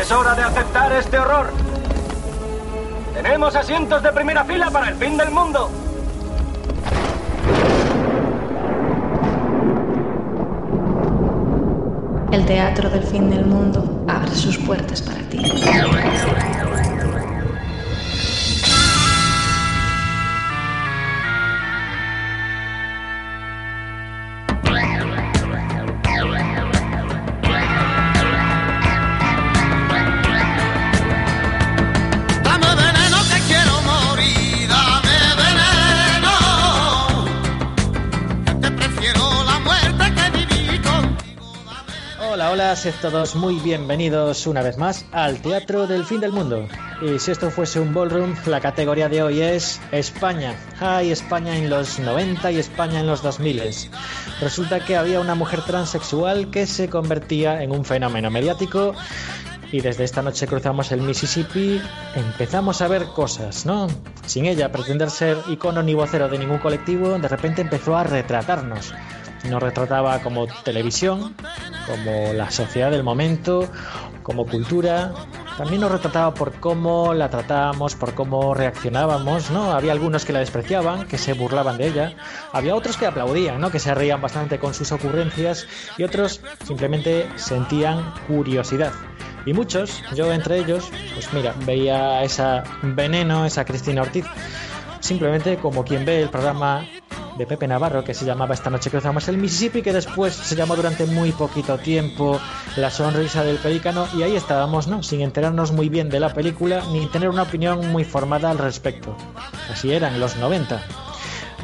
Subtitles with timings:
[0.00, 1.52] Es hora de aceptar este horror.
[3.14, 5.70] Tenemos asientos de primera fila para el fin del mundo.
[12.32, 15.40] El teatro del fin del mundo abre sus puertas para ti.
[42.54, 46.68] Hola, sed todos muy bienvenidos una vez más al Teatro del Fin del Mundo.
[47.02, 50.54] Y si esto fuese un ballroom, la categoría de hoy es España.
[50.78, 53.60] Hay España en los 90 y España en los 2000.
[54.40, 58.94] Resulta que había una mujer transexual que se convertía en un fenómeno mediático
[59.72, 61.82] y desde esta noche cruzamos el Mississippi,
[62.14, 63.88] empezamos a ver cosas, ¿no?
[64.26, 68.94] Sin ella pretender ser icono ni vocero de ningún colectivo, de repente empezó a retratarnos.
[69.48, 71.34] Nos retrataba como televisión,
[71.86, 73.68] como la sociedad del momento,
[74.22, 75.12] como cultura.
[75.58, 79.72] También nos retrataba por cómo la tratábamos, por cómo reaccionábamos, ¿no?
[79.72, 82.16] Había algunos que la despreciaban, que se burlaban de ella.
[82.52, 83.70] Había otros que aplaudían, ¿no?
[83.70, 88.92] Que se reían bastante con sus ocurrencias y otros simplemente sentían curiosidad.
[89.46, 94.24] Y muchos, yo entre ellos, pues mira, veía esa veneno, esa Cristina Ortiz,
[95.04, 96.86] simplemente como quien ve el programa
[97.36, 100.76] de Pepe Navarro que se llamaba Esta noche cruzamos el Mississippi, que después se llamó
[100.76, 102.40] durante muy poquito tiempo
[102.76, 105.02] La sonrisa del pelícano, y ahí estábamos, ¿no?
[105.02, 109.14] Sin enterarnos muy bien de la película ni tener una opinión muy formada al respecto.
[109.70, 110.82] Así eran los 90.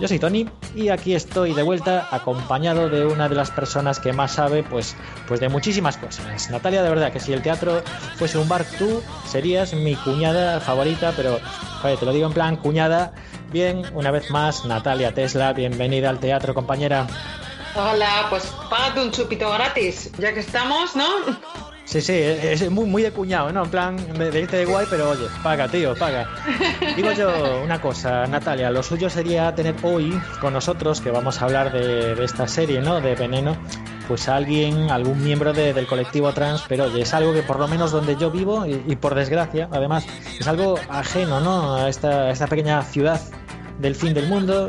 [0.01, 4.15] Yo soy Tony y aquí estoy de vuelta acompañado de una de las personas que
[4.15, 4.97] más sabe pues,
[5.29, 6.51] pues de muchísimas cosas.
[6.51, 7.83] Natalia, de verdad que si el teatro
[8.17, 11.39] fuese un bar, tú serías mi cuñada favorita, pero
[11.83, 13.13] joder, te lo digo en plan cuñada.
[13.53, 17.07] Bien, una vez más, Natalia Tesla, bienvenida al teatro, compañera.
[17.75, 21.05] Hola, pues págate un chupito gratis, ya que estamos, ¿no?
[21.85, 23.65] Sí, sí, es muy, muy de cuñado, ¿no?
[23.65, 26.29] En plan, de, irte de guay, pero oye, paga, tío, paga.
[26.95, 31.47] Digo yo una cosa, Natalia, lo suyo sería tener hoy con nosotros, que vamos a
[31.47, 33.01] hablar de, de esta serie, ¿no?
[33.01, 33.57] De Veneno,
[34.07, 37.67] pues alguien, algún miembro de- del colectivo trans, pero oye, es algo que por lo
[37.67, 40.07] menos donde yo vivo, y, y por desgracia, además,
[40.39, 41.75] es algo ajeno, ¿no?
[41.75, 43.21] A esta, a esta pequeña ciudad
[43.81, 44.69] del fin del mundo.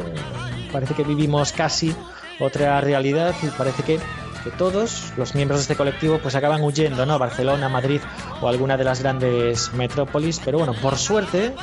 [0.71, 1.93] Parece que vivimos casi
[2.39, 3.99] otra realidad y parece que
[4.43, 7.19] que todos los miembros de este colectivo pues acaban huyendo, ¿no?
[7.19, 8.01] Barcelona, Madrid
[8.41, 11.53] o alguna de las grandes metrópolis, pero bueno, por suerte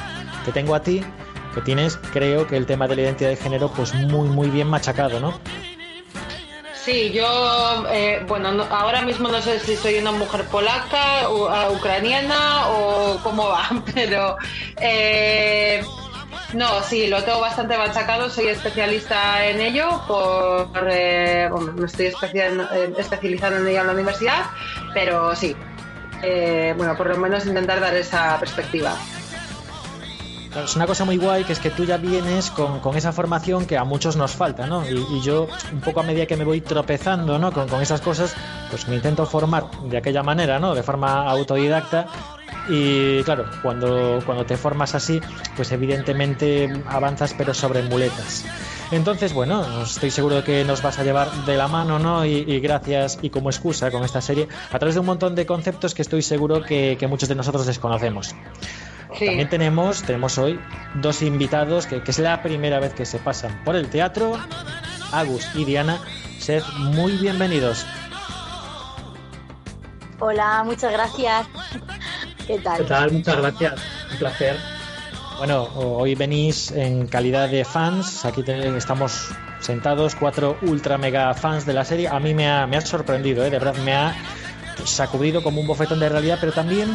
[0.44, 1.02] te tengo a ti
[1.56, 4.68] que tienes, creo que el tema de la identidad de género pues muy muy bien
[4.68, 5.40] machacado, ¿no?
[6.84, 11.48] Sí, yo, eh, bueno, no- ahora mismo no sé si soy una mujer polaca, u-
[11.48, 14.36] ah, ucraniana o cómo va, pero
[14.80, 15.82] eh,
[16.54, 22.94] no, sí, lo tengo bastante machacado, soy especialista en ello, por, eh, bueno, estoy eh,
[22.96, 24.46] especializando en ello en la universidad,
[24.94, 25.54] pero sí,
[26.22, 28.96] eh, bueno, por lo menos intentar dar esa perspectiva.
[30.64, 33.66] Es una cosa muy guay que es que tú ya vienes con, con esa formación
[33.66, 34.88] que a muchos nos falta, ¿no?
[34.88, 37.52] Y, y yo, un poco a medida que me voy tropezando, ¿no?
[37.52, 38.34] Con, con esas cosas,
[38.70, 40.74] pues me intento formar de aquella manera, ¿no?
[40.74, 42.06] De forma autodidacta.
[42.68, 45.20] Y claro, cuando, cuando te formas así,
[45.56, 48.44] pues evidentemente avanzas pero sobre muletas.
[48.90, 52.24] Entonces, bueno, estoy seguro de que nos vas a llevar de la mano, ¿no?
[52.24, 55.46] Y, y gracias y como excusa con esta serie, a través de un montón de
[55.46, 58.34] conceptos que estoy seguro que, que muchos de nosotros desconocemos.
[59.14, 59.26] Sí.
[59.26, 60.60] También tenemos, tenemos hoy
[60.94, 64.38] dos invitados que, que es la primera vez que se pasan por el teatro.
[65.12, 66.00] Agus y Diana,
[66.38, 67.86] sed muy bienvenidos.
[70.18, 71.46] Hola, muchas gracias.
[72.48, 72.78] ¿Qué tal?
[72.78, 73.12] ¿Qué tal?
[73.12, 73.74] Muchas gracias.
[74.12, 74.56] Un placer.
[75.38, 78.24] Bueno, hoy venís en calidad de fans.
[78.24, 79.28] Aquí te- estamos
[79.60, 82.08] sentados, cuatro ultra mega fans de la serie.
[82.08, 83.50] A mí me ha, me ha sorprendido, ¿eh?
[83.50, 84.16] de verdad, me ha
[84.84, 86.88] sacudido como un bofetón de realidad, pero también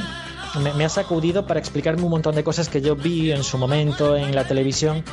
[0.61, 3.57] me, me ha sacudido para explicarme un montón de cosas que yo vi en su
[3.57, 5.03] momento en la televisión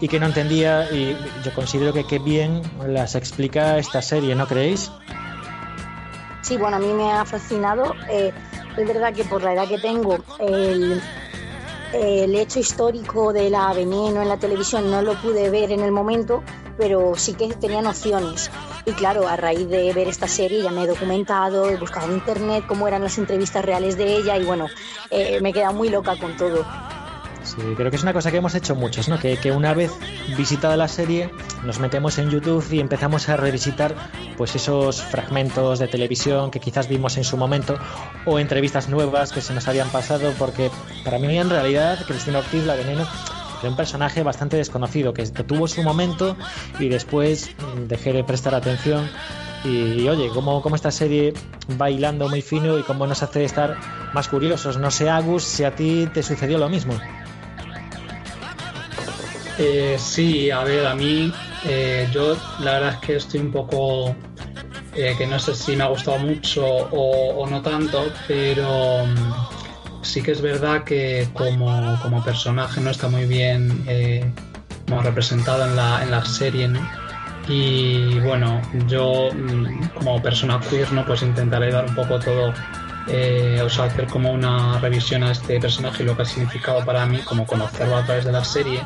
[0.00, 0.90] y que no entendía.
[0.90, 4.90] Y yo considero que qué bien las explica esta serie, ¿no creéis?
[6.40, 7.94] Sí, bueno, a mí me ha fascinado.
[8.10, 8.32] Eh,
[8.78, 11.00] es verdad que por la edad que tengo, el,
[11.92, 15.90] el hecho histórico de la veneno en la televisión no lo pude ver en el
[15.90, 16.42] momento,
[16.76, 18.50] pero sí que tenía nociones.
[18.84, 22.14] Y claro, a raíz de ver esta serie ya me he documentado, he buscado en
[22.14, 24.66] internet cómo eran las entrevistas reales de ella y bueno,
[25.10, 26.64] eh, me he quedado muy loca con todo.
[27.42, 29.18] Sí, creo que es una cosa que hemos hecho muchos, ¿no?
[29.18, 29.92] Que, que, una vez
[30.36, 31.30] visitada la serie,
[31.64, 33.94] nos metemos en YouTube y empezamos a revisitar
[34.36, 37.78] pues esos fragmentos de televisión que quizás vimos en su momento
[38.26, 40.70] o entrevistas nuevas que se nos habían pasado, porque
[41.04, 43.06] para mí en realidad Cristina Ortiz, la veneno,
[43.60, 46.36] era un personaje bastante desconocido, que, tuvo su momento
[46.78, 47.50] y después
[47.88, 49.08] dejé de prestar atención.
[49.64, 51.34] Y, y, oye, cómo, cómo esta serie
[51.80, 53.76] va hilando muy fino y cómo nos hace estar
[54.12, 54.78] más curiosos.
[54.78, 56.94] No sé, Agus, si a ti te sucedió lo mismo.
[59.58, 61.32] Eh, sí, a ver, a mí
[61.64, 64.14] eh, yo la verdad es que estoy un poco
[64.94, 69.14] eh, que no sé si me ha gustado mucho o, no tanto, pero um,
[70.02, 74.32] sí que es verdad que como, como, personaje no está muy bien eh,
[74.88, 76.80] como representado en la, en la serie, ¿no?
[77.48, 81.04] Y bueno, yo mm, como persona queer, ¿no?
[81.04, 82.52] Pues intentaré dar un poco todo
[83.08, 86.84] eh, o sea, hacer como una revisión a este personaje y lo que ha significado
[86.84, 88.82] para mí, como conocerlo a través de la serie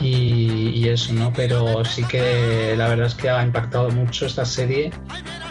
[0.00, 1.32] y, y, eso, ¿no?
[1.32, 4.90] Pero sí que la verdad es que ha impactado mucho esta serie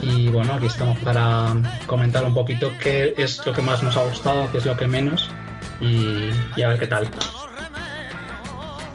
[0.02, 1.56] y bueno, aquí estamos para
[1.88, 4.88] comentar un poquito qué es lo que más nos ha gustado, qué es lo que
[4.88, 5.30] menos
[5.80, 7.08] y, a ver qué tal.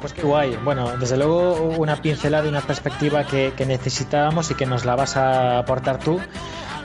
[0.00, 0.56] Pues qué guay.
[0.62, 5.17] Bueno, desde luego una pincelada y una perspectiva que necesitábamos y que nos la vas
[5.17, 6.21] a aportar tú.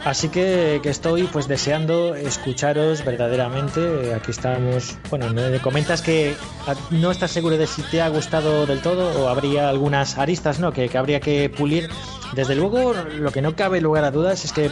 [0.05, 4.13] Así que, que, estoy pues deseando escucharos verdaderamente.
[4.13, 4.97] Aquí estamos.
[5.09, 6.35] Bueno, me comentas que
[6.91, 10.73] no estás seguro de si te ha gustado del todo o habría algunas aristas, ¿no?
[10.73, 11.89] Que, que habría que pulir.
[12.33, 14.69] Desde luego, lo que no cabe lugar a dudas es que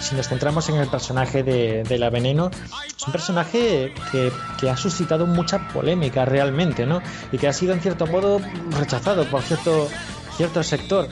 [0.00, 4.68] si nos centramos en el personaje de, de la Veneno, es un personaje que, que,
[4.68, 7.00] ha suscitado mucha polémica realmente, ¿no?
[7.30, 8.40] Y que ha sido en cierto modo
[8.78, 9.88] rechazado por cierto,
[10.36, 11.08] cierto sector.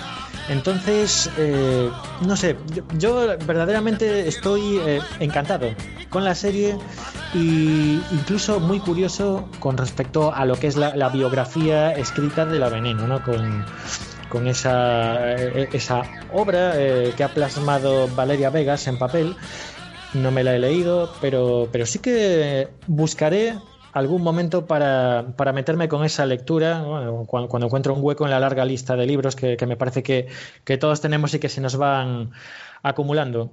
[0.50, 1.88] Entonces, eh,
[2.22, 2.56] no sé,
[2.98, 5.68] yo, verdaderamente estoy eh, encantado
[6.08, 6.76] con la serie
[7.32, 12.68] y incluso muy curioso con respecto a lo que es la, biografía escrita de la
[12.68, 13.22] Veneno, ¿no?
[13.22, 13.64] Con,
[14.28, 16.02] con esa, eh, esa
[16.32, 19.36] obra eh, que ha plasmado Valeria Vegas en papel.
[20.14, 23.54] No me la he leído, pero, pero sí que buscaré
[23.92, 28.30] algún momento para, para meterme con esa lectura, bueno, cuando, cuando, encuentro un hueco en
[28.30, 30.28] la larga lista de libros que, que me parece que,
[30.64, 32.32] que, todos tenemos y que se nos van
[32.82, 33.52] acumulando.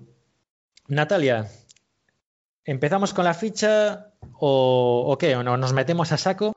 [0.87, 1.47] Natalia,
[2.63, 5.35] ¿empezamos con la ficha o, o qué?
[5.35, 6.53] ¿O no, nos metemos a saco?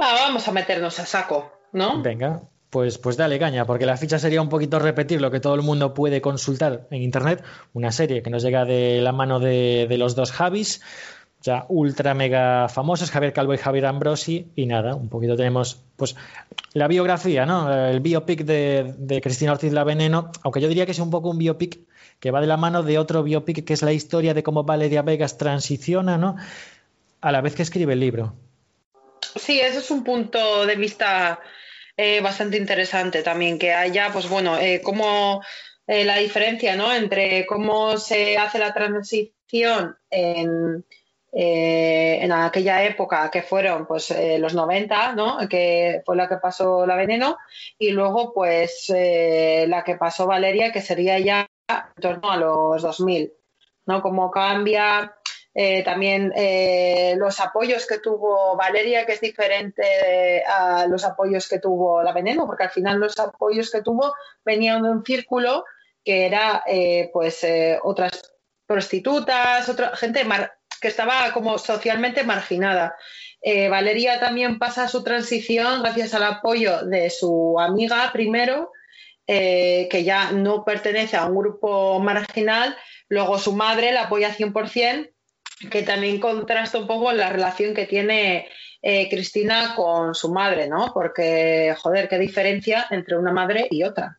[0.00, 2.00] Va, vamos a meternos a saco, ¿no?
[2.02, 2.42] Venga,
[2.74, 5.62] pues, pues dale caña, porque la ficha sería un poquito repetir lo que todo el
[5.62, 9.96] mundo puede consultar en internet, una serie que nos llega de la mano de, de
[9.96, 10.82] los dos Javis,
[11.44, 16.16] ya ultra mega famosos, Javier Calvo y Javier Ambrosi, y nada, un poquito tenemos pues
[16.72, 17.72] la biografía, ¿no?
[17.86, 21.36] El biopic de, Cristina Ortiz La Veneno, aunque yo diría que es un poco un
[21.36, 21.80] biopic
[22.18, 25.02] que va de la mano de otro biopic que es la historia de cómo Valeria
[25.02, 26.36] Vegas transiciona, ¿no?
[27.20, 28.34] A la vez que escribe el libro.
[29.36, 31.40] Sí, ese es un punto de vista
[31.94, 35.42] eh, bastante interesante también, que haya, pues bueno, eh, cómo
[35.86, 36.90] eh, la diferencia, ¿no?
[36.94, 40.86] Entre cómo se hace la transición en
[41.36, 45.38] eh, en aquella época que fueron pues eh, los 90, ¿no?
[45.48, 47.38] que fue la que pasó la veneno,
[47.76, 52.82] y luego pues eh, la que pasó Valeria, que sería ya en torno a los
[52.82, 53.32] 2000,
[53.86, 54.00] ¿no?
[54.00, 55.16] Cómo cambia
[55.84, 56.32] también
[57.16, 62.44] los apoyos que tuvo Valeria, que es diferente a los apoyos que tuvo la veneno,
[62.44, 64.14] porque al final los apoyos que tuvo
[64.44, 65.64] venían de un círculo
[66.04, 66.64] que era
[67.12, 67.46] pues
[67.84, 68.34] otras
[68.66, 70.53] prostitutas, otra gente mar
[70.84, 72.94] que estaba como socialmente marginada.
[73.40, 78.70] Eh, Valeria también pasa su transición gracias al apoyo de su amiga primero,
[79.26, 82.76] eh, que ya no pertenece a un grupo marginal,
[83.08, 85.08] luego su madre la apoya 100%,
[85.70, 88.46] que también contrasta un poco la relación que tiene
[88.82, 90.90] eh, Cristina con su madre, ¿no?
[90.92, 94.18] Porque, joder, qué diferencia entre una madre y otra.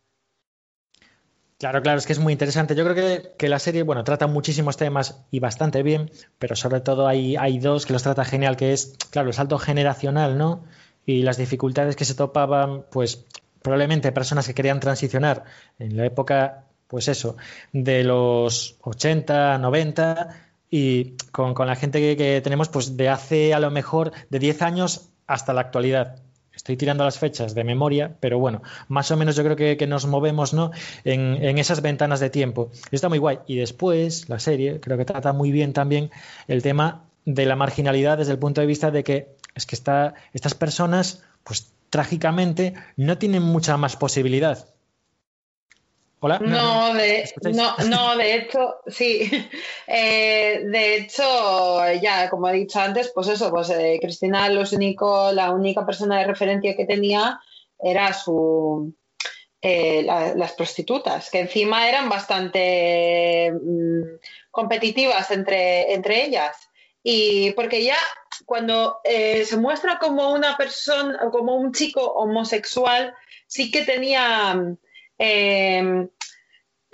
[1.57, 2.75] Claro, claro, es que es muy interesante.
[2.75, 6.81] Yo creo que, que, la serie, bueno, trata muchísimos temas y bastante bien, pero sobre
[6.81, 10.65] todo hay, hay dos que los trata genial, que es, claro, el salto generacional, ¿no?
[11.05, 13.25] Y las dificultades que se topaban, pues
[13.61, 15.45] probablemente personas que querían transicionar
[15.79, 17.37] en la época, pues eso,
[17.71, 20.29] de los 80, 90
[20.69, 24.39] y con, con la gente que, que tenemos, pues de hace a lo mejor de
[24.39, 26.24] 10 años hasta la actualidad.
[26.55, 30.07] Estoy tirando las fechas de memoria, pero bueno, más o menos yo creo que, nos
[30.07, 30.71] movemos ¿no?
[31.03, 32.71] en, en, esas ventanas de tiempo.
[32.91, 33.39] Está muy guay.
[33.47, 36.11] Y después, la serie, creo que trata muy bien también
[36.47, 40.13] el tema de la marginalidad desde el punto de vista de que es que está,
[40.33, 44.67] estas personas, pues trágicamente, no tienen mucha más posibilidad.
[46.21, 46.39] Hola.
[46.39, 49.29] No, de, no, no, de hecho, sí.
[49.87, 51.23] Eh, de hecho,
[52.01, 56.17] ya, como he dicho antes, pues eso, pues eh, Cristina, los único, la única persona
[56.17, 57.39] de referencia que tenía
[57.79, 58.95] era su,
[59.61, 64.17] eh, las prostitutas, que encima eran bastante mm,
[64.49, 66.57] competitivas entre, entre ellas.
[67.03, 67.97] Y porque ya
[68.45, 73.13] cuando se muestra como una persona, como un chico homosexual,
[73.45, 74.59] sí que tenía,
[75.17, 76.07] eh,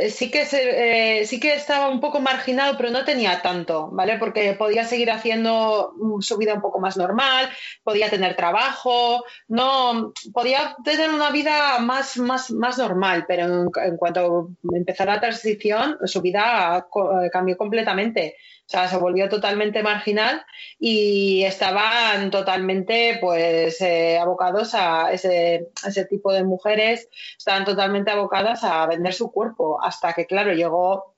[0.09, 4.17] sí que eh, sí que estaba un poco marginado, pero no tenía tanto, ¿vale?
[4.17, 7.49] Porque podía seguir haciendo su vida un poco más normal,
[7.83, 13.97] podía tener trabajo, no, podía tener una vida más, más, más normal, pero en, en
[13.97, 16.87] cuanto empezó la transición, su vida
[17.31, 18.35] cambió completamente.
[18.71, 20.45] O sea, se volvió totalmente marginal
[20.79, 28.63] y estaban totalmente pues eh, abocados a ese, ese, tipo de mujeres, estaban totalmente abocadas
[28.63, 31.15] a vender su cuerpo, hasta que, claro, llegó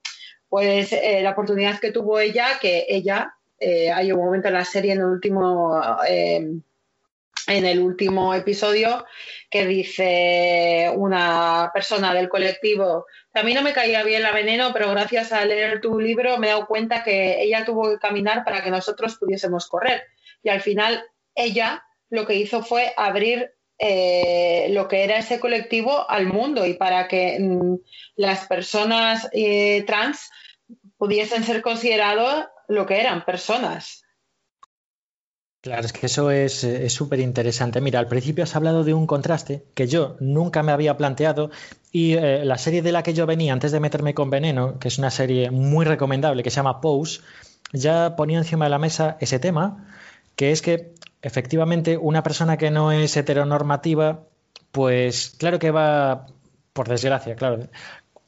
[0.50, 4.66] pues eh, la oportunidad que tuvo ella, que ella, eh, hay un momento en la
[4.66, 5.80] serie, en el último
[7.48, 9.06] en el último episodio
[9.50, 14.90] que dice una persona del colectivo, a mí no me caía bien la veneno, pero
[14.92, 18.64] gracias a leer tu libro me he dado cuenta que ella tuvo que caminar para
[18.64, 20.04] que nosotros pudiésemos correr.
[20.42, 21.04] Y al final
[21.36, 26.76] ella lo que hizo fue abrir eh, lo que era ese colectivo al mundo y
[26.76, 27.76] para que mm,
[28.16, 30.30] las personas eh, trans
[30.98, 34.03] pudiesen ser considerados lo que eran personas.
[35.64, 37.80] Claro, es que eso es súper interesante.
[37.80, 41.52] Mira, al principio has hablado de un contraste que yo nunca me había planteado
[41.90, 44.90] y eh, la serie de la que yo venía antes de meterme con Veneno, que
[44.90, 47.22] es una serie muy recomendable que se llama Pose,
[47.72, 49.88] ya ponía encima de la mesa ese tema,
[50.36, 54.28] que es que efectivamente una persona que no es heteronormativa,
[54.74, 56.26] pues claro que va,
[56.74, 57.70] por desgracia, claro,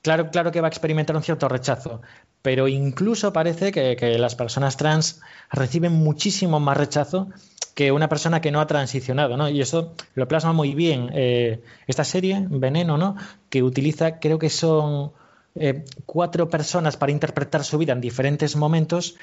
[0.01, 2.01] claro, claro que va a experimentar un cierto rechazo,
[2.45, 5.19] pero incluso parece que, las personas trans
[5.51, 7.29] reciben muchísimo más rechazo
[7.73, 9.49] que una persona que no ha transicionado, ¿no?
[9.49, 13.15] Y eso lo plasma muy bien eh, esta serie, Veneno, ¿no?
[13.49, 15.11] Que utiliza, creo que son
[15.55, 19.15] eh, cuatro personas para interpretar su vida en diferentes momentos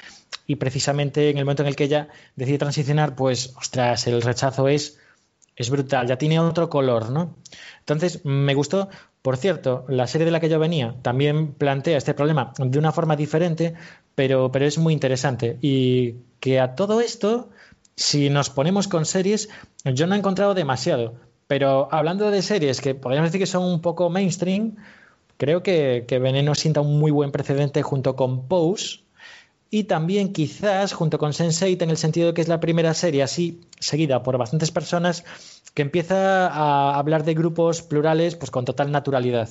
[0.45, 4.67] y precisamente en el momento en el que ella decide transicionar, pues, ostras, el rechazo
[4.67, 4.99] es,
[5.55, 7.37] es brutal, ya tiene otro color, ¿no?
[7.79, 8.89] Entonces, me gustó
[9.23, 12.91] por cierto, la serie de la que yo venía también plantea este problema de una
[12.91, 13.73] forma diferente,
[14.15, 15.57] pero, pero es muy interesante.
[15.61, 17.49] Y que a todo esto,
[17.95, 19.47] si nos ponemos con series,
[19.85, 21.13] yo no he encontrado demasiado.
[21.47, 24.75] Pero hablando de series que podríamos decir que son un poco mainstream,
[25.37, 29.03] creo que, que Veneno sienta un muy buen precedente junto con Pose,
[29.69, 33.23] y también quizás junto con Sense8 en el sentido de que es la primera serie
[33.23, 35.23] así seguida por bastantes personas
[35.73, 39.49] que empieza a hablar de grupos plurales pues con total naturalidad.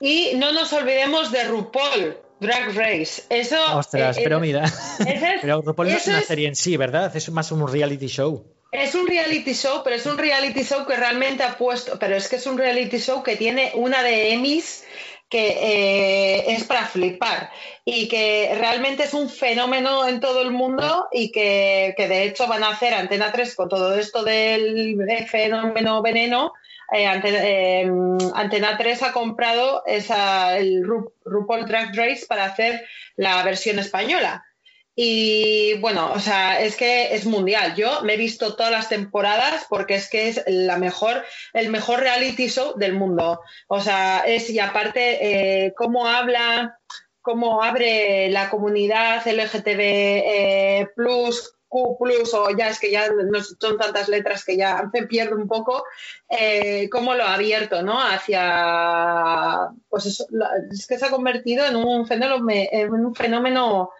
[0.00, 3.22] Y no nos olvidemos de RuPaul, Drag Race.
[3.30, 4.64] Eso Ostras, eh, pero mira,
[5.40, 7.14] pero RuPaul no es una serie en sí, ¿verdad?
[7.14, 8.44] Es más un reality show.
[8.72, 12.28] Es un reality show, pero es un reality show que realmente ha puesto, pero es
[12.28, 14.84] que es un reality show que tiene una de Emmys
[15.32, 17.50] que eh, es para flipar
[17.86, 22.62] y que realmente es un fenómeno en todo el mundo y que, de hecho van
[22.62, 26.52] a hacer Antena 3 con todo esto del fenómeno veneno.
[26.92, 27.90] Eh, eh,
[28.34, 32.84] Antena 3 ha comprado esa, el RuPaul Drag Race para hacer
[33.16, 34.44] la versión española.
[34.94, 37.74] Y bueno, o sea, es que es mundial.
[37.74, 42.00] Yo me he visto todas las temporadas porque es que es la mejor, el mejor
[42.00, 43.40] reality show del mundo.
[43.68, 46.78] O sea, es y aparte eh, cómo habla,
[47.22, 53.42] cómo abre la comunidad LGTB eh, plus, Q plus, o ya es que ya no
[53.42, 55.84] son tantas letras que ya me pierdo un poco,
[56.28, 57.98] eh, cómo lo ha abierto, ¿no?
[57.98, 60.26] Hacia, pues eso,
[60.70, 63.90] es que se ha convertido en un fenómeno, en un fenómeno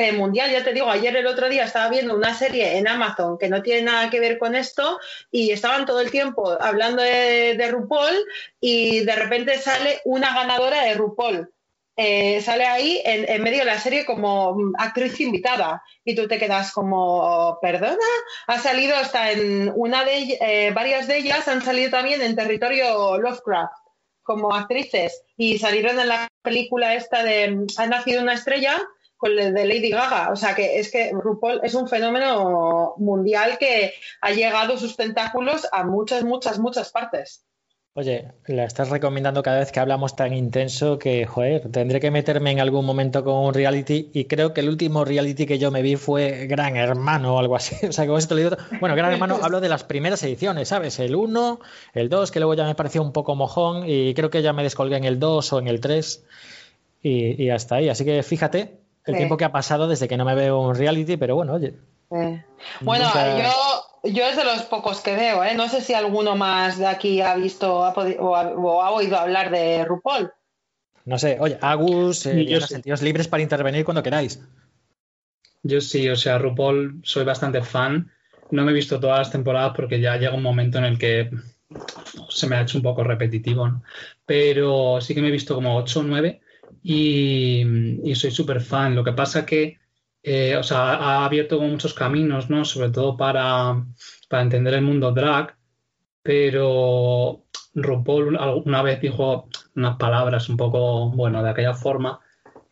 [0.00, 0.50] eh, mundial.
[0.50, 3.62] Ya te digo, ayer el otro día estaba viendo una serie en Amazon que no
[3.62, 4.98] tiene nada que ver con esto
[5.30, 8.16] y estaban todo el tiempo hablando de, RuPaul
[8.60, 11.50] y de repente sale una ganadora de RuPaul.
[11.96, 16.72] Eh, sale ahí en, medio de la serie como actriz invitada y tú te quedas
[16.72, 17.98] como, perdona,
[18.46, 23.18] ha salido hasta en una de eh, varias de ellas han salido también en territorio
[23.18, 23.74] Lovecraft
[24.22, 28.80] como actrices y salieron en la película esta de Ha nacido una estrella
[29.20, 30.30] con el de Lady Gaga.
[30.32, 35.68] O sea que es que RuPaul es un fenómeno mundial que ha llegado sus tentáculos
[35.70, 37.44] a muchas, muchas, muchas partes.
[37.92, 42.52] Oye, la estás recomendando cada vez que hablamos tan intenso que, joder, tendré que meterme
[42.52, 45.82] en algún momento con un reality y creo que el último reality que yo me
[45.82, 47.76] vi fue Gran Hermano o algo así.
[47.88, 48.56] O sea, que esto le digo...
[48.80, 50.98] Bueno, Gran Hermano hablo de las primeras ediciones, ¿sabes?
[50.98, 51.60] El 1,
[51.92, 54.62] el 2, que luego ya me pareció un poco mojón y creo que ya me
[54.62, 56.24] descolgué en el 2 o en el 3
[57.02, 57.88] y, y hasta ahí.
[57.90, 59.18] Así que fíjate el Sí.
[59.18, 61.74] tiempo que ha pasado desde que no me veo un reality, pero bueno, oye.
[62.12, 62.44] Eh,
[62.80, 65.54] Bueno, nunca- yo, yo es de los pocos que veo, ¿eh?
[65.54, 68.90] No sé si alguno más de aquí ha visto ha podi- o, ha, o ha
[68.90, 70.30] oído hablar de RuPaul.
[71.04, 72.66] No sé, oye, Agus, eh, Yo sí.
[72.68, 74.40] sentidos libres para intervenir cuando queráis.
[75.62, 78.10] Yo sí, o sea, RuPaul soy bastante fan.
[78.50, 81.30] No me he visto todas las temporadas porque ya llega un momento en el que
[82.28, 83.82] se me ha hecho un poco repetitivo, ¿no?
[84.26, 86.40] Pero sí que me he visto como 8 o 9
[86.82, 87.64] y,
[88.14, 88.94] soy súper fan.
[88.94, 89.78] Lo que pasa que,
[90.22, 92.64] eh, o sea, ha abierto muchos caminos, ¿no?
[92.64, 93.84] Sobre todo para,
[94.28, 95.56] para entender el mundo drag,
[96.22, 102.20] pero RuPaul una vez dijo unas palabras un poco, bueno, de aquella forma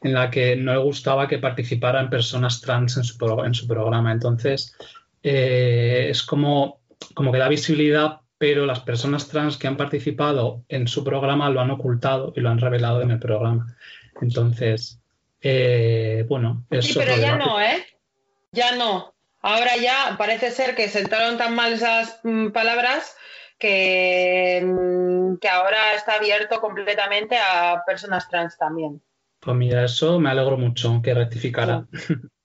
[0.03, 3.67] en la que no le gustaba que participaran personas trans en su, pro- en su
[3.67, 4.13] programa.
[4.13, 4.77] Entonces,
[5.23, 6.81] eh, es como,
[7.15, 11.61] como que da visibilidad, pero las personas trans que han participado en su programa lo
[11.61, 13.77] han ocultado y lo han revelado en el programa.
[14.23, 15.01] Entonces,
[15.41, 17.85] eh, bueno, Sí, eso pero es lo ya no, ¿eh?
[18.53, 19.15] Ya no.
[19.41, 23.17] Ahora ya parece ser que sentaron tan mal esas mm, palabras
[23.59, 29.03] que, mm, que ahora está abierto completamente a personas trans también.
[29.41, 31.87] Pues mira, eso me alegro mucho que rectificara.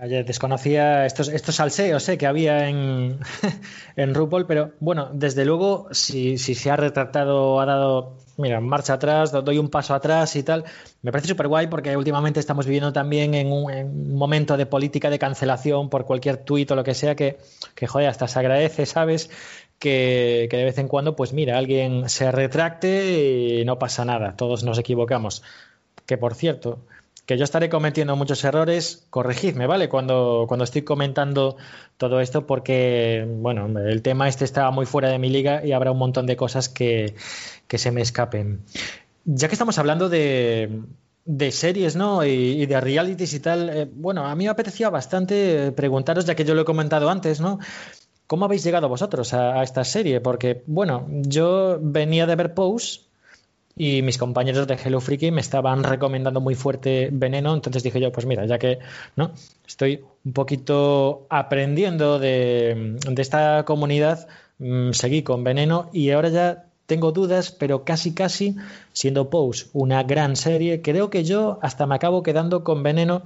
[0.00, 3.18] Ayer desconocía estos, estos salseos eh, que había en,
[3.96, 8.92] en RuPaul, pero bueno, desde luego, si, si se ha retractado, ha dado, mira, marcha
[8.94, 10.64] atrás, do- doy un paso atrás y tal,
[11.02, 14.66] me parece súper guay porque últimamente estamos viviendo también en un, en un momento de
[14.66, 17.38] política de cancelación por cualquier tuit o lo que sea que,
[17.74, 19.30] que joder, hasta se agradece, ¿sabes?
[19.80, 24.36] Que, que de vez en cuando, pues mira, alguien se retracte y no pasa nada,
[24.36, 25.42] todos nos equivocamos.
[26.06, 26.80] Que por cierto,
[27.28, 29.90] que yo estaré cometiendo muchos errores, corregidme, ¿vale?
[29.90, 31.58] Cuando, cuando estoy comentando
[31.98, 35.92] todo esto, porque, bueno, el tema este está muy fuera de mi liga y habrá
[35.92, 37.16] un montón de cosas que,
[37.66, 38.62] que se me escapen.
[39.26, 40.80] Ya que estamos hablando de,
[41.26, 42.24] de series, ¿no?
[42.24, 46.46] Y, de realities y tal, eh, bueno, a mí me apetecía bastante preguntaros, ya que
[46.46, 47.58] yo lo he comentado antes, ¿no?
[48.26, 50.22] ¿Cómo habéis llegado vosotros a, a esta serie?
[50.22, 53.07] Porque, bueno, yo venía de ver Pose
[53.78, 58.10] y mis compañeros de Hello Freaky me estaban recomendando muy fuerte Veneno, entonces dije yo,
[58.12, 58.80] pues mira, ya que
[59.16, 59.30] no
[59.66, 66.64] estoy un poquito aprendiendo de, de esta comunidad, mmm, seguí con Veneno y ahora ya
[66.86, 68.56] tengo dudas, pero casi casi,
[68.92, 73.22] siendo Pose una gran serie, creo que yo hasta me acabo quedando con Veneno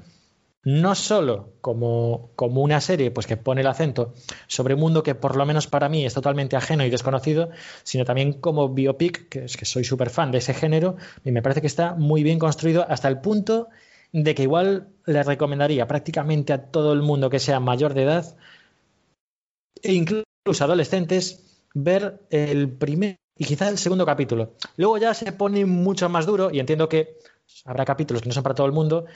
[0.65, 4.15] no solo como, como, una serie pues que pone el acento
[4.47, 7.51] sobre un mundo que por lo menos para mí es totalmente ajeno y desconocido,
[7.83, 11.43] sino también como biopic, que es que soy súper fan de ese género, y me
[11.43, 13.69] parece que está muy bien construido hasta el punto
[14.13, 18.37] de que igual le recomendaría prácticamente a todo el mundo que sea mayor de edad
[19.83, 20.25] e incluso
[20.65, 24.53] adolescentes ver el primer y quizá el segundo capítulo.
[24.77, 27.19] Luego ya se pone mucho más duro y entiendo que
[27.65, 29.07] habrá capítulos que no son para todo el mundo,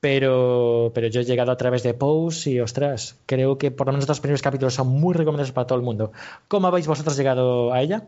[0.00, 3.92] pero, pero yo he llegado a través de Pose y ostras, creo que por lo
[3.92, 6.12] menos los primeros capítulos son muy recomendables para todo el mundo.
[6.46, 8.06] ¿Cómo habéis vosotros llegado a ella?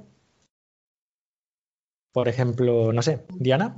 [2.12, 3.76] Por ejemplo, no sé, Diana.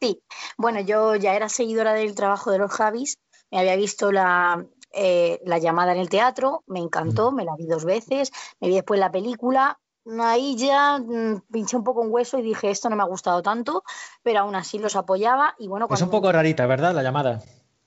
[0.00, 0.22] Sí,
[0.56, 3.18] bueno, yo ya era seguidora del trabajo de los Javis,
[3.50, 7.66] me había visto la, eh, la llamada en el teatro, me encantó, me la vi
[7.66, 9.80] dos veces, me vi después la película,
[10.20, 13.42] ahí ya mmm, pinché un poco un hueso y dije, esto no me ha gustado
[13.42, 13.84] tanto,
[14.22, 15.86] pero aún así los apoyaba y bueno...
[15.90, 16.94] Es un poco rarita, ¿verdad?
[16.94, 17.40] La llamada.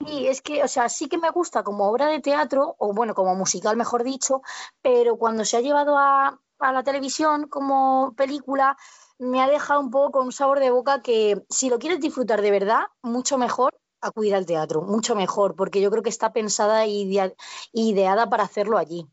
[0.05, 3.15] Sí, es que, o sea, sí que me gusta como obra de teatro, o bueno,
[3.15, 4.41] como musical, mejor dicho,
[4.81, 8.77] pero cuando se ha llevado a, a la televisión como película,
[9.19, 12.41] me ha dejado un poco con un sabor de boca que si lo quieres disfrutar
[12.41, 16.83] de verdad, mucho mejor acudir al teatro, mucho mejor, porque yo creo que está pensada
[16.85, 17.33] e idea,
[17.73, 19.07] ideada para hacerlo allí.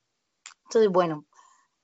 [0.65, 1.25] Entonces, bueno,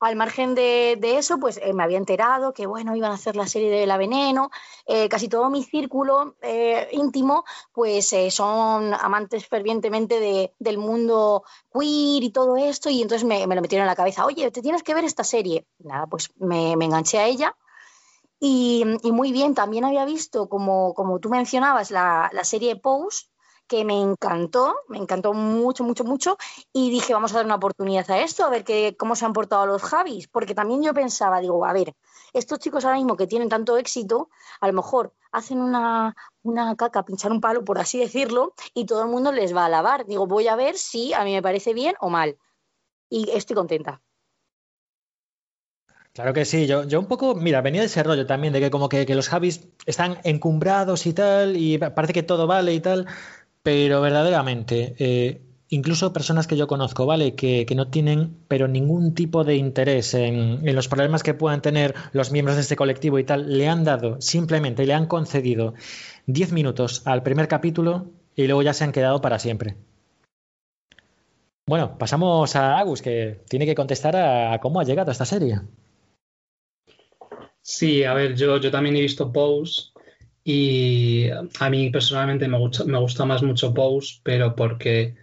[0.00, 3.46] al margen de, eso, pues eh, me había enterado que, bueno, iban a hacer la
[3.46, 4.50] serie de La Veneno.
[4.86, 12.22] Eh, casi todo mi círculo eh, íntimo, pues son amantes fervientemente de, del mundo queer
[12.24, 14.94] y todo esto, y entonces me, lo metieron en la cabeza, oye, te tienes que
[14.94, 15.66] ver esta serie.
[15.78, 17.56] Nada, pues me, enganché a ella.
[18.40, 23.26] Y, y, muy bien, también había visto, como, como tú mencionabas, la, la serie Pose,
[23.70, 26.36] que me encantó, me encantó mucho, mucho, mucho,
[26.72, 29.32] y dije, vamos a dar una oportunidad a esto, a ver qué, cómo se han
[29.32, 31.94] portado los Javis, porque también yo pensaba, digo, a ver,
[32.32, 34.28] estos chicos ahora mismo que tienen tanto éxito,
[34.60, 39.02] a lo mejor hacen una, una caca, pinchar un palo, por así decirlo, y todo
[39.02, 40.04] el mundo les va a alabar.
[40.04, 42.38] Digo, voy a ver si a mí me parece bien o mal.
[43.08, 44.02] Y estoy contenta.
[46.12, 48.70] Claro que sí, yo, yo un poco, mira, venía de ese rollo también, de que
[48.70, 52.80] como que, que los Javis están encumbrados y tal, y parece que todo vale y
[52.80, 53.06] tal,
[53.62, 57.34] pero verdaderamente, eh, incluso personas que yo conozco, ¿vale?
[57.34, 61.62] Que, que no tienen, pero ningún tipo de interés en, en, los problemas que puedan
[61.62, 65.74] tener los miembros de este colectivo y tal, le han dado, simplemente le han concedido
[66.26, 69.76] 10 minutos al primer capítulo y luego ya se han quedado para siempre.
[71.66, 75.24] Bueno, pasamos a Agus, que tiene que contestar a, a cómo ha llegado a esta
[75.24, 75.60] serie.
[77.62, 79.92] Sí, a ver, yo, yo también he visto Pose
[80.44, 85.14] y a mí personalmente me gusta, me gusta más mucho Pose, pero porque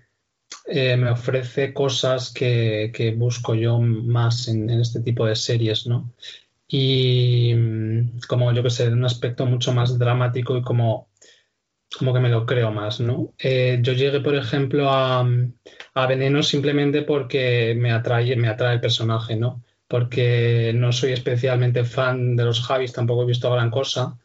[0.67, 6.13] eh, me ofrece cosas que, que busco yo más en, este tipo de series, ¿no?
[6.67, 7.53] Y
[8.27, 11.10] como yo que sé, un aspecto mucho más dramático y como,
[11.97, 13.34] como que me lo creo más, ¿no?
[13.39, 15.27] Eh, yo llegué, por ejemplo, a,
[15.93, 19.63] a Veneno simplemente porque me atrae, me atrae el personaje, ¿no?
[19.88, 24.17] porque no soy especialmente fan de los Javis, tampoco he visto gran cosa.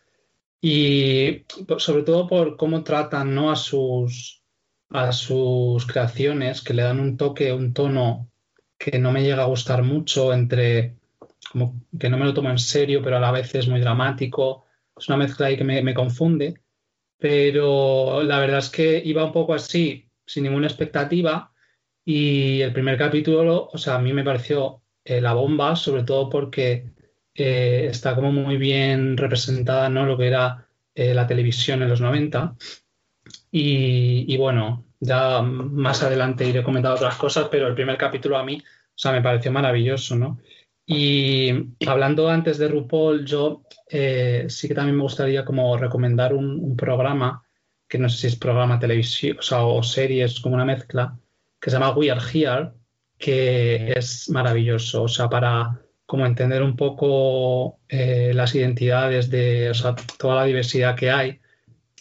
[0.65, 1.45] Y
[1.79, 3.51] sobre todo por cómo tratan ¿no?
[3.51, 4.45] a, sus,
[4.91, 8.31] a sus creaciones, que le dan un toque, un tono
[8.79, 10.97] que no me llega a gustar mucho, entre
[11.51, 14.65] como que no me lo tomo en serio, pero a la vez es muy dramático.
[14.97, 16.61] Es una mezcla ahí que me, confunde.
[17.19, 21.53] Pero la verdad es que iba un poco así, sin ninguna expectativa.
[22.05, 26.29] Y el primer capítulo, o sea, a mí me pareció eh, la bomba, sobre todo
[26.31, 26.93] porque
[27.35, 30.07] eh, está como muy bien representada ¿no?
[30.07, 32.57] lo que era eh, la televisión en los 90.
[33.51, 38.63] Y, bueno, ya más adelante iré comentando otras cosas, pero el primer capítulo a mí,
[38.63, 40.39] o sea, me pareció maravilloso, ¿no?
[40.87, 41.51] Y
[41.87, 43.63] hablando antes de RuPaul, yo
[44.49, 47.43] sí que también me gustaría como recomendar un, programa,
[47.87, 51.19] que no sé si es programa televisión, o, sea, o series, como una mezcla,
[51.61, 52.73] que se llama We Are Here,
[53.19, 55.82] que es maravilloso, o sea, para
[56.13, 59.73] como entender un poco eh, las identidades de
[60.19, 61.41] toda la diversidad que hay.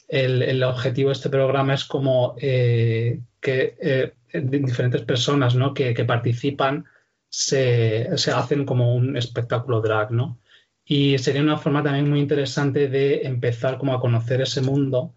[0.10, 5.74] El, objetivo de este programa es como eh, que eh, diferentes personas ¿no?
[5.74, 6.84] que, participan
[7.30, 10.42] se, se, hacen como un espectáculo drag, ¿no?
[10.84, 15.16] Y sería una forma también muy interesante de empezar como a conocer ese mundo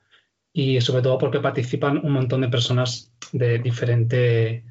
[0.52, 4.62] y sobre todo porque participan un montón de personas de diferente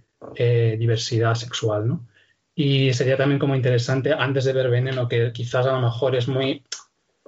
[0.80, 2.08] diversidad sexual, ¿no?
[2.56, 6.28] Y sería también como interesante, antes de ver Veneno, que quizás a lo mejor es
[6.28, 6.64] muy,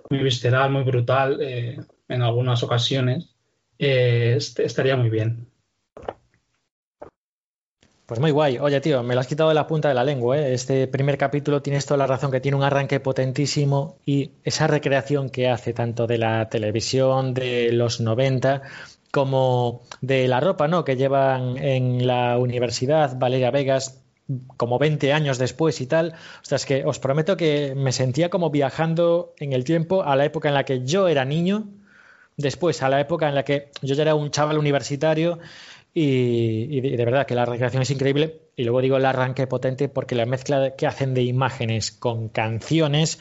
[0.09, 3.35] muy visceral, muy brutal eh, en algunas ocasiones,
[3.79, 5.47] eh, estaría muy bien.
[8.05, 8.59] Pues muy guay.
[8.59, 10.37] Oye, tío, me lo has quitado de la punta de la lengua.
[10.37, 10.53] ¿eh?
[10.53, 15.31] Este primer capítulo tienes toda la razón, que tiene un arranque potentísimo y esa recreación
[15.31, 18.61] que hace tanto de la televisión de los 90
[19.09, 20.85] como de la ropa ¿no?
[20.85, 24.04] que llevan en la universidad Valeria Vegas
[24.57, 26.13] como 20 años después y tal.
[26.41, 30.15] O sea, es que os prometo que me sentía como viajando en el tiempo a
[30.15, 31.67] la época en la que yo era niño,
[32.37, 35.39] después a la época en la que yo ya era un chaval universitario
[35.93, 38.41] y, de, verdad que la recreación es increíble.
[38.55, 43.19] Y luego digo el arranque potente porque la mezcla que hacen de imágenes con canciones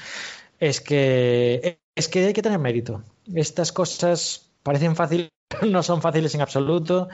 [0.58, 3.02] es que, es que hay que tener mérito.
[3.32, 5.30] Estas cosas parecen fáciles
[5.70, 7.08] no son fáciles en absoluto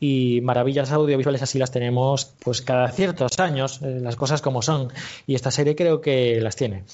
[0.00, 4.92] y maravillas audiovisuales así las tenemos pues cada ciertos años, eh, las cosas como son
[5.26, 6.84] y esta serie creo que las tiene.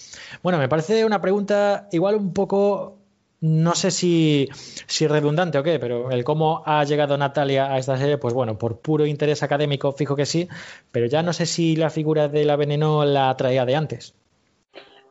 [0.42, 2.98] Bueno, me parece una pregunta igual un poco
[3.44, 4.48] no sé si,
[4.86, 8.56] si redundante o qué, pero el cómo ha llegado Natalia a esta serie, pues bueno,
[8.56, 10.48] por puro interés académico, fijo que sí,
[10.90, 14.14] pero ya no sé si la figura de la veneno la traía de antes.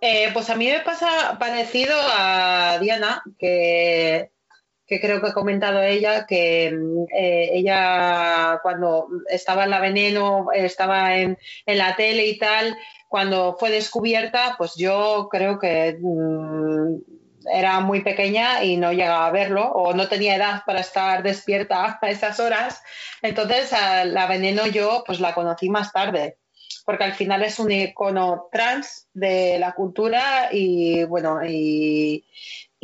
[0.02, 4.32] Eh, pues a mí me pasa parecido a Diana, que
[4.86, 11.16] que creo que ha comentado ella, que eh, ella cuando estaba en la veneno, estaba
[11.16, 16.98] en, en, la tele y tal, cuando fue descubierta, pues yo creo que mmm,
[17.52, 21.98] era muy pequeña y no llegaba a verlo o no tenía edad para estar despierta
[22.02, 22.82] a esas horas.
[23.22, 26.38] Entonces a la veneno yo pues la conocí más tarde
[26.86, 32.26] porque al final es un icono trans de la cultura y bueno, y,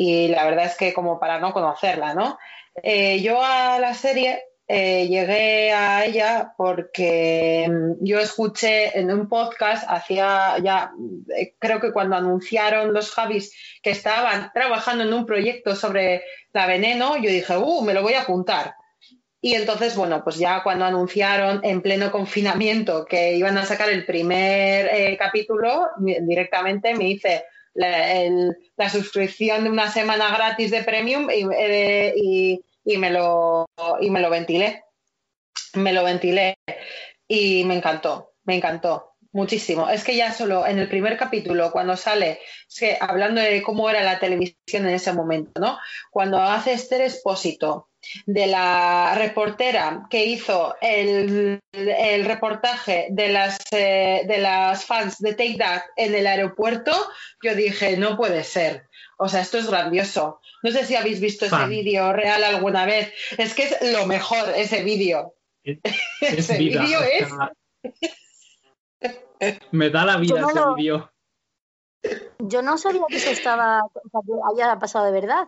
[0.02, 2.40] y la verdad es que como para no conocerla, ¿no?
[2.82, 9.28] Eh, yo a la serie eh, llegué a ella porque mm, yo escuché en un
[9.28, 10.94] podcast, hacía ya,
[11.36, 16.66] eh, creo que cuando anunciaron los Javis que estaban trabajando en un proyecto sobre la
[16.66, 18.76] veneno, yo dije, uh, me lo voy a apuntar.
[19.42, 24.06] Y entonces, bueno, pues ya cuando anunciaron en pleno confinamiento que iban a sacar el
[24.06, 27.44] primer capítulo, directamente me hice
[27.80, 33.68] la, suscripción de una semana gratis de Premium y, eh, y- y me, lo,
[34.02, 34.84] y me lo ventilé.
[35.74, 36.58] Me lo ventilé
[37.28, 39.90] y me encantó, me encantó muchísimo.
[39.90, 43.90] Es que ya solo en el primer capítulo, cuando sale, es que hablando de cómo
[43.90, 45.78] era la televisión en ese momento, ¿no?
[46.10, 47.89] Cuando hace Esther Expósito
[48.26, 55.34] de la reportera que hizo el, el reportaje de las, eh, de las fans de
[55.34, 56.92] Take That en el aeropuerto,
[57.44, 58.88] yo dije, no puede ser.
[59.18, 60.40] O sea, esto es grandioso.
[60.64, 63.14] No sé si habéis visto ese vídeo real alguna vez.
[63.38, 65.36] Es que es lo mejor ese vídeo.
[65.64, 65.80] Es
[66.22, 67.28] Ese vídeo es
[69.72, 71.12] Me da la vida no ese lo- vídeo.
[72.40, 75.48] Yo no sabía que eso estaba, o sea, que haya pasado de verdad.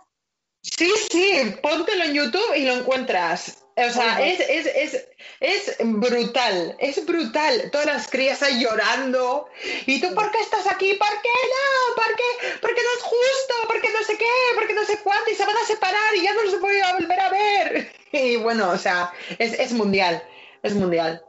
[0.61, 3.57] Sí, sí, póntelo en YouTube y lo encuentras.
[3.75, 5.07] O sea, es, es, es,
[5.39, 7.69] es brutal, es brutal.
[7.71, 9.47] Todas las crías ahí llorando.
[9.85, 10.93] ¿Y tú por qué estás aquí?
[10.95, 11.95] ¿Por qué no?
[11.95, 12.57] ¿Por qué?
[12.61, 15.57] Porque no es justo, porque no sé qué, porque no sé cuánto, y se van
[15.57, 17.91] a separar y ya no los voy a volver a ver.
[18.13, 20.21] Y bueno, o sea, es, es mundial,
[20.63, 21.23] es mundial.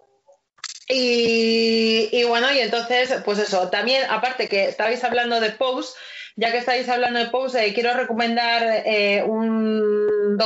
[0.88, 5.92] Y, y bueno, y entonces, pues eso, también, aparte que estabais hablando de Pose,
[6.36, 10.38] ya que estáis hablando de Pose, quiero recomendar eh, un,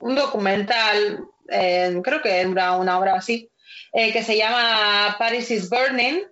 [0.00, 3.50] un documental, creo que dura una hora así,
[3.92, 6.22] eh, que se llama Paris is Burning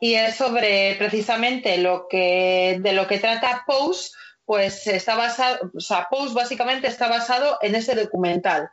[0.00, 4.10] y es sobre precisamente lo que, de lo que trata Pose,
[4.44, 8.70] pues está basado, o sea, Pose básicamente está basado en ese documental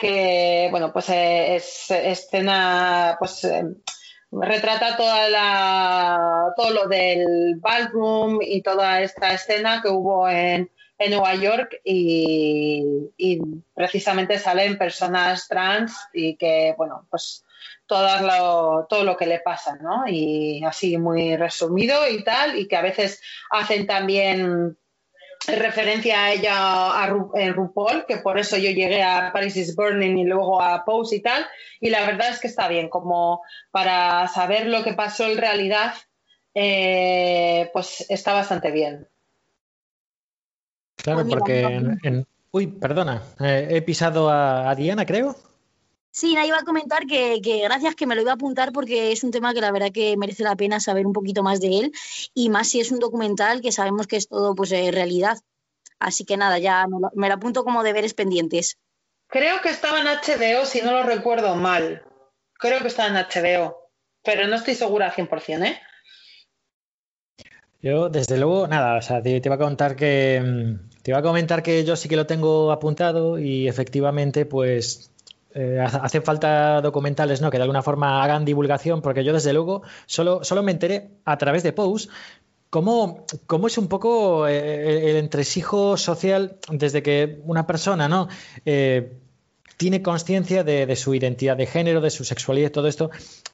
[0.00, 3.46] que bueno pues eh, es escena pues
[4.32, 11.10] retrata toda la todo lo del ballroom y toda esta escena que hubo en, en
[11.10, 13.40] Nueva York y, y
[13.74, 17.44] precisamente salen personas trans y que bueno pues
[17.90, 20.04] todas lo, todo lo que le pasa, ¿no?
[20.06, 24.78] Y así muy resumido y tal, y que a veces hacen también
[25.46, 29.74] referencia a ella a Ru- en RuPaul, que por eso yo llegué a Paris is
[29.74, 31.46] Burning y luego a Pose y tal,
[31.80, 35.94] y la verdad es que está bien, como para saber lo que pasó en realidad,
[36.54, 39.08] eh, pues está bastante bien.
[40.96, 45.36] Claro, porque en, en- Uy, perdona, eh, he pisado a, a Diana, creo.
[46.12, 49.12] Sí, nada, iba a comentar que, que gracias que me lo iba a apuntar porque
[49.12, 51.78] es un tema que la verdad que merece la pena saber un poquito más de
[51.78, 51.92] él
[52.34, 55.38] y más si es un documental que sabemos que es todo pues eh, realidad.
[56.00, 58.78] Así que nada, ya me lo, me lo apunto como deberes pendientes.
[59.28, 62.02] Creo que estaba en HBO, si no lo recuerdo mal.
[62.54, 63.90] Creo que estaba en HBO,
[64.24, 65.80] pero no estoy segura 100%, ¿eh?
[67.82, 71.18] Yo, desde luego, nada, o sea, te, te iba a contar que mm, te iba
[71.18, 75.09] a comentar que yo sí que lo tengo apuntado y efectivamente, pues
[75.54, 77.50] eh, hace hacen falta documentales, ¿no?
[77.50, 81.38] Que de alguna forma hagan divulgación, porque yo desde luego solo, solo me enteré a
[81.38, 82.08] través de posts
[82.70, 88.28] cómo, cómo es un poco eh, el entresijo social desde que una persona, ¿no?
[88.64, 89.12] Eh,
[89.76, 93.10] tiene conciencia de, su identidad de género, de su sexualidad todo esto,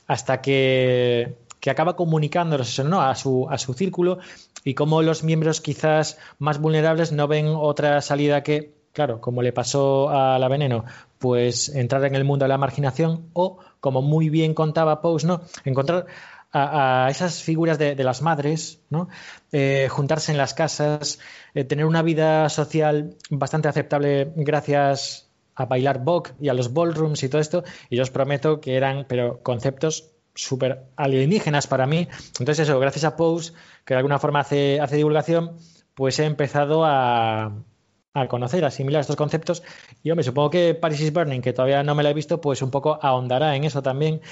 [0.09, 3.01] hasta que, que acaba comunicándolos ¿no?
[3.01, 4.19] a, su, a su círculo
[4.65, 9.53] y cómo los miembros quizás más vulnerables no ven otra salida que, claro, como le
[9.53, 10.85] pasó a la veneno,
[11.19, 15.43] pues entrar en el mundo de la marginación o, como muy bien contaba Pose, ¿no?
[15.65, 16.07] encontrar
[16.53, 19.09] a, esas figuras de, de las madres, ¿no?
[19.53, 21.19] Eh, juntarse en las casas,
[21.55, 27.23] eh, tener una vida social bastante aceptable gracias a bailar Vogue y a los ballrooms
[27.23, 32.09] y todo esto, y yo os prometo que eran, pero conceptos súper alienígenas para mí.
[32.39, 33.53] Entonces eso, gracias a Pose,
[33.85, 35.57] que de alguna forma hace, hace divulgación,
[35.95, 37.53] pues he empezado a,
[38.17, 39.63] a conocer, asimilar estos conceptos.
[40.03, 42.63] Y hombre, supongo que Paris is Burning, que todavía no me la he visto, pues
[42.63, 44.23] un poco ahondará en eso también.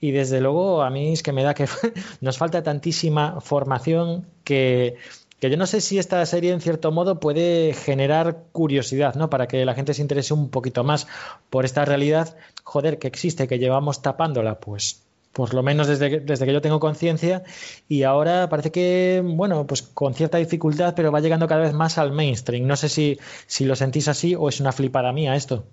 [0.00, 1.66] Y desde luego a mí es que me da que
[2.20, 4.96] nos falta tantísima formación que,
[5.38, 9.28] que yo no sé si esta serie en cierto modo puede generar curiosidad, ¿no?
[9.28, 11.06] Para que la gente se interese un poquito más
[11.50, 15.05] por esta realidad, joder, que existe, que llevamos tapándola, pues
[15.36, 17.42] por lo menos desde que, desde que yo tengo conciencia
[17.88, 21.98] y ahora parece que, bueno, pues con cierta dificultad, pero va llegando cada vez más
[21.98, 22.66] al mainstream.
[22.66, 25.66] No sé si, si lo sentís así o es una flipada mía esto.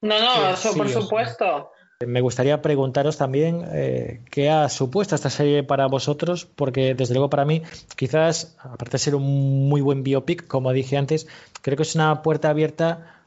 [0.00, 1.70] No, no, eso sí, por supuesto.
[2.06, 7.28] Me gustaría preguntaros también eh, qué ha supuesto esta serie para vosotros, porque desde luego
[7.28, 11.28] para mí, quizás, aparte de ser un muy buen biopic, como dije antes,
[11.60, 13.18] creo que es una puerta abierta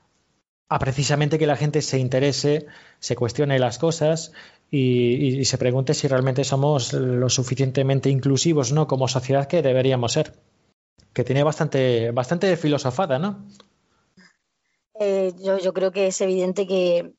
[0.70, 2.66] a precisamente que la gente se interese,
[3.00, 4.32] se cuestione las cosas
[4.74, 8.88] y, se pregunte si realmente somos lo suficientemente inclusivos, ¿no?
[8.88, 10.34] Como sociedad que deberíamos ser.
[11.14, 13.46] Que tiene bastante, bastante filosofada, ¿no?
[15.02, 17.14] eh, yo, yo creo que es evidente que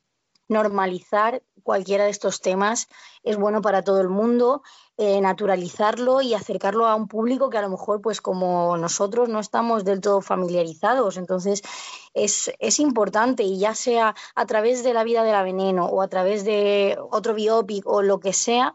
[0.49, 2.89] normalizar cualquiera de estos temas
[3.23, 4.63] es bueno para todo el mundo,
[4.97, 9.41] eh, naturalizarlo y acercarlo a un público que a lo mejor, pues como nosotros, no
[9.41, 11.17] estamos del todo familiarizados.
[11.17, 11.63] Entonces,
[12.15, 16.03] es, es importante y ya sea a través de la vida de la veneno o
[16.03, 18.75] a través de otro biopic o lo que sea,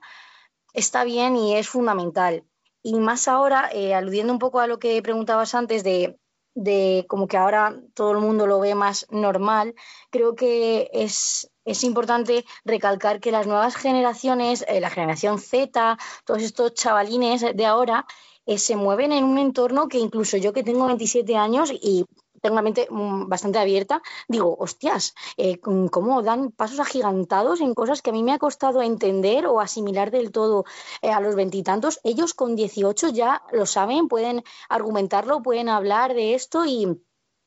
[0.73, 2.43] está bien y es fundamental.
[2.84, 6.19] Y más ahora, eh, aludiendo un poco a lo que preguntabas antes de
[6.57, 9.75] de como que ahora todo el mundo lo ve más normal,
[10.09, 16.41] creo que es, es importante recalcar que las nuevas generaciones, eh, la generación Z, todos
[16.41, 18.07] estos chavalines de ahora,
[18.47, 22.05] eh, se mueven en un entorno que incluso yo que tengo 27 años y
[22.47, 28.01] tengo una mente mm, bastante abierta, digo, hostias, eh, cómo dan pasos agigantados en cosas
[28.01, 30.63] que a mí me ha costado entender o asimilar del todo
[31.01, 31.99] eh, a los veintitantos.
[32.05, 36.88] Ellos con 18 ya lo saben, pueden argumentarlo, pueden hablar de esto y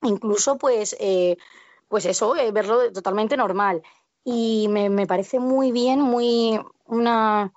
[0.03, 1.39] incluso pues, eh,
[1.89, 3.83] pues eso, verlo totalmente normal.
[4.23, 7.55] Y me, me parece muy bien, muy una,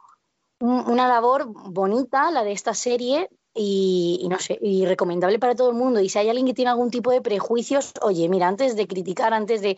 [0.61, 5.75] una labor bonita la de esta serie y, no sé, y recomendable para todo el
[5.75, 5.99] mundo.
[5.99, 9.33] Y si hay alguien que tiene algún tipo de prejuicios, oye, mira, antes de criticar,
[9.33, 9.77] antes de,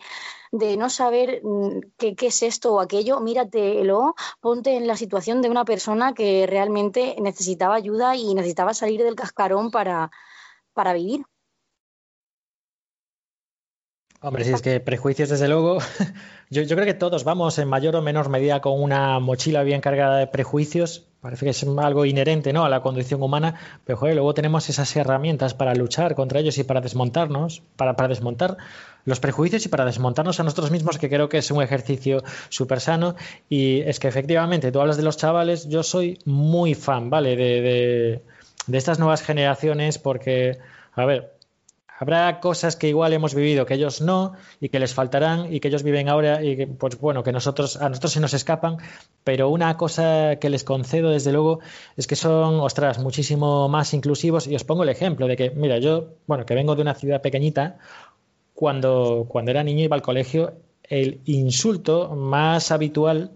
[0.52, 5.42] de no saber mm, qué, qué, es esto o aquello, míratelo, ponte en la situación
[5.42, 10.10] de una persona que realmente necesitaba ayuda y necesitaba salir del cascarón para,
[10.72, 11.26] para vivir.
[14.22, 15.78] Hombre, si es que prejuicios, desde luego,
[16.50, 20.16] yo, creo que todos vamos en mayor o menor medida con una mochila bien cargada
[20.16, 21.06] de prejuicios.
[21.20, 22.64] Parece que es algo inherente ¿no?
[22.64, 26.64] a la condición humana, pero joder, luego tenemos esas herramientas para luchar contra ellos y
[26.64, 28.56] para desmontarnos, para, para desmontar
[29.04, 32.80] los prejuicios y para desmontarnos a nosotros mismos, que creo que es un ejercicio súper
[32.80, 33.16] sano.
[33.50, 37.36] Y es que efectivamente, tú hablas de los chavales, yo soy muy fan, ¿vale?
[37.36, 38.22] De, de,
[38.66, 40.58] de estas nuevas generaciones, porque,
[40.94, 41.35] a ver,
[41.98, 45.68] Habrá cosas que igual hemos vivido que ellos no y que les faltarán y que
[45.68, 48.76] ellos viven ahora y que, pues bueno, que nosotros a nosotros se nos escapan,
[49.24, 51.60] pero una cosa que les concedo desde luego
[51.96, 55.78] es que son, ostras, muchísimo más inclusivos y os pongo el ejemplo de que, mira,
[55.78, 57.78] yo, bueno, que vengo de una ciudad pequeñita,
[58.52, 63.32] cuando, cuando era niño iba al colegio, el insulto más habitual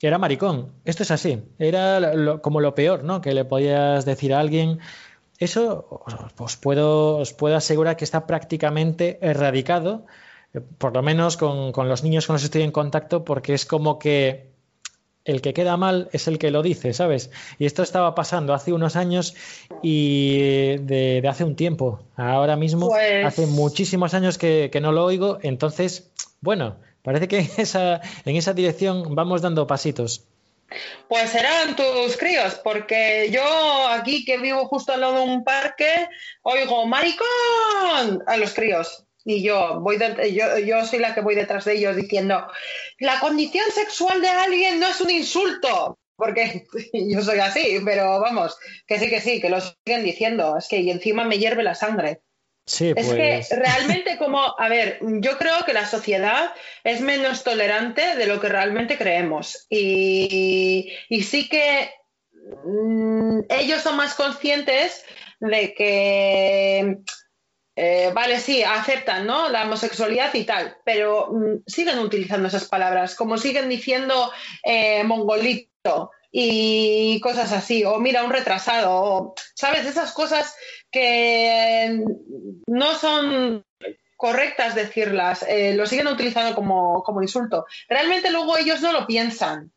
[0.00, 0.72] era maricón.
[0.84, 3.20] Esto es así, era como lo peor, ¿no?
[3.20, 4.80] Que le podías decir a alguien
[5.44, 6.02] eso
[6.38, 10.06] os puedo, os puedo asegurar que está prácticamente erradicado,
[10.54, 13.54] eh, por lo menos con, con los niños con los que estoy en contacto, porque
[13.54, 14.52] es como que
[15.24, 17.30] el que queda mal es el que lo dice, ¿sabes?
[17.58, 19.34] Y esto estaba pasando hace unos años
[19.82, 22.00] y de, de hace un tiempo.
[22.16, 23.24] Ahora mismo, pues...
[23.24, 28.52] hace muchísimos años que, que, no lo oigo, entonces, bueno, parece que esa, en esa
[28.52, 30.24] dirección vamos dando pasitos.
[31.08, 36.08] Pues serán tus críos, porque yo aquí que vivo justo al lado de un parque,
[36.42, 39.04] oigo maricón a los críos.
[39.24, 39.98] Y yo voy
[40.32, 42.44] yo, yo soy la que voy detrás de ellos diciendo
[42.98, 48.56] la condición sexual de alguien no es un insulto, porque yo soy así, pero vamos,
[48.86, 51.74] que sí, que sí, que lo siguen diciendo, es que y encima me hierve la
[51.74, 52.22] sangre.
[52.64, 53.08] Sí, pues...
[53.08, 56.52] Es que realmente como, a ver, yo creo que la sociedad
[56.84, 59.66] es menos tolerante de lo que realmente creemos.
[59.68, 61.90] Y, y sí que
[62.64, 65.04] mmm, ellos son más conscientes
[65.40, 66.98] de que,
[67.74, 69.48] eh, vale, sí, aceptan ¿no?
[69.48, 74.30] la homosexualidad y tal, pero mmm, siguen utilizando esas palabras, como siguen diciendo
[74.62, 79.84] eh, mongolito y cosas así, o mira, un retrasado, o, ¿sabes?
[79.84, 80.54] Esas cosas
[80.92, 82.04] que
[82.66, 83.64] no son
[84.16, 87.66] correctas decirlas, eh, lo siguen utilizando como, como, insulto.
[87.88, 89.72] Realmente luego ellos no lo piensan.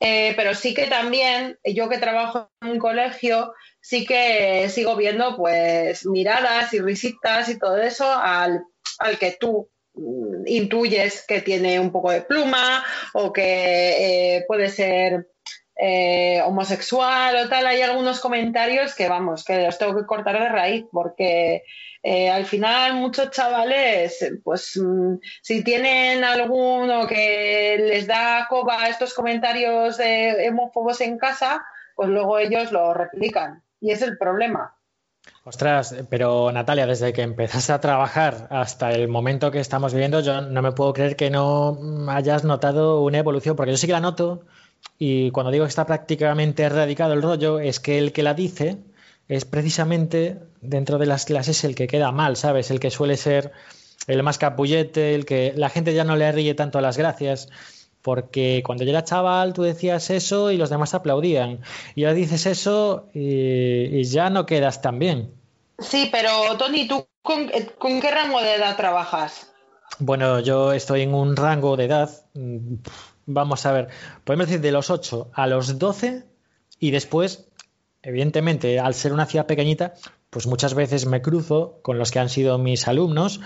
[0.00, 5.36] Eh, pero sí que también, yo que trabajo en un colegio, sí que sigo viendo
[5.36, 8.62] pues miradas y risitas y todo eso al,
[8.98, 14.68] al que tú mm, intuyes que tiene un poco de pluma o que eh, puede
[14.68, 15.28] ser
[15.78, 20.48] eh, homosexual o tal, hay algunos comentarios que vamos, que los tengo que cortar de
[20.48, 21.64] raíz porque
[22.02, 28.88] eh, al final muchos chavales, pues mmm, si tienen alguno que les da coba a
[28.88, 34.76] estos comentarios de homófobos en casa, pues luego ellos lo replican y es el problema.
[35.44, 40.40] Ostras, pero Natalia, desde que empezaste a trabajar hasta el momento que estamos viviendo, yo
[40.40, 44.00] no me puedo creer que no hayas notado una evolución, porque yo sí que la
[44.00, 44.44] noto,
[44.98, 48.78] y cuando digo que está prácticamente erradicado el rollo, es que el que la dice
[49.28, 52.70] es precisamente dentro de las clases el que queda mal, ¿sabes?
[52.70, 53.52] El que suele ser
[54.06, 57.48] el más capullete, el que la gente ya no le ríe tanto a las gracias.
[58.02, 61.60] Porque cuando yo era chaval tú decías eso y los demás aplaudían.
[61.96, 65.32] Y ahora dices eso y, y ya no quedas tan bien.
[65.78, 69.52] Sí, pero Tony, ¿tú con, con qué rango de edad trabajas?
[69.98, 72.74] Bueno, yo estoy en un rango de edad, mm,
[73.26, 73.88] vamos a ver,
[74.24, 76.24] podemos decir de los 8 a los 12
[76.78, 77.48] y después,
[78.02, 79.94] evidentemente, al ser una ciudad pequeñita,
[80.30, 83.40] pues muchas veces me cruzo con los que han sido mis alumnos,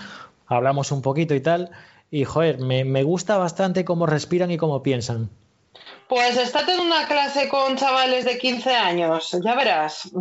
[0.47, 1.71] hablamos un poquito y tal,
[2.09, 5.29] y joder, me, me gusta bastante cómo respiran y cómo piensan.
[6.07, 10.11] Pues estate en una clase con chavales de 15 años, ya verás.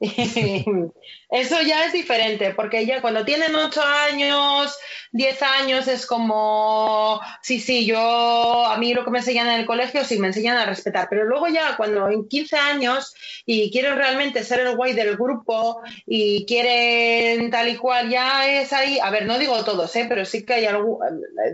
[1.30, 4.76] Eso ya es diferente, porque ya cuando tienen 8 años,
[5.12, 9.66] 10 años, es como, sí, sí, yo, a mí lo que me enseñan en el
[9.66, 13.96] colegio, sí, me enseñan a respetar, pero luego ya cuando en 15 años y quieren
[13.96, 19.10] realmente ser el guay del grupo y quieren tal y cual, ya es ahí, a
[19.10, 20.06] ver, no digo todos, ¿eh?
[20.08, 21.00] pero sí que hay algo,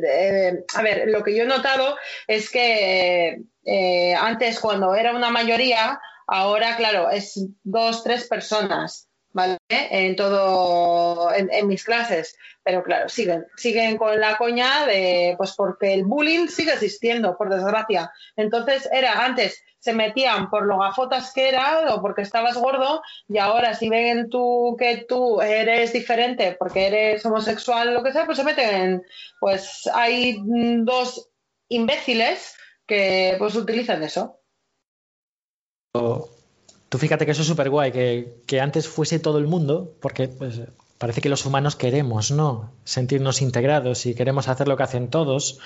[0.08, 1.96] eh, a ver, lo que yo he notado
[2.28, 9.58] es que eh, antes cuando era una mayoría, Ahora, claro, es dos, tres personas, ¿vale?
[9.68, 12.36] En todo, en, mis clases.
[12.64, 17.48] Pero claro, siguen, siguen con la coña de, pues porque el bullying sigue existiendo, por
[17.48, 18.10] desgracia.
[18.34, 23.38] Entonces, era antes, se metían por lo gafotas que eras o porque estabas gordo y
[23.38, 28.36] ahora si ven tú que tú eres diferente porque eres homosexual lo que sea, pues
[28.36, 29.04] se meten,
[29.38, 31.30] pues hay dos
[31.68, 34.40] imbéciles que pues utilizan eso.
[36.88, 40.60] Tú fíjate que eso es súper guay, que, antes fuese todo el mundo, porque pues,
[40.98, 42.70] parece que los humanos queremos, ¿no?
[42.84, 45.58] Sentirnos integrados y queremos hacer lo que hacen todos.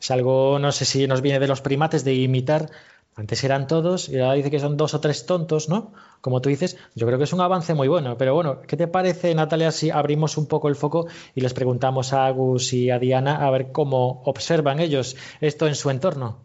[0.00, 2.70] Es algo, no sé si nos viene de los primates, de imitar.
[3.14, 5.94] Antes eran todos y ahora dice que son dos o tres tontos, ¿no?
[6.20, 8.18] Como tú dices, yo creo que es un avance muy bueno.
[8.18, 12.12] Pero bueno, ¿qué te parece, Natalia, si abrimos un poco el foco y les preguntamos
[12.12, 16.40] a Agus y a Diana a ver cómo observan ellos esto en su entorno?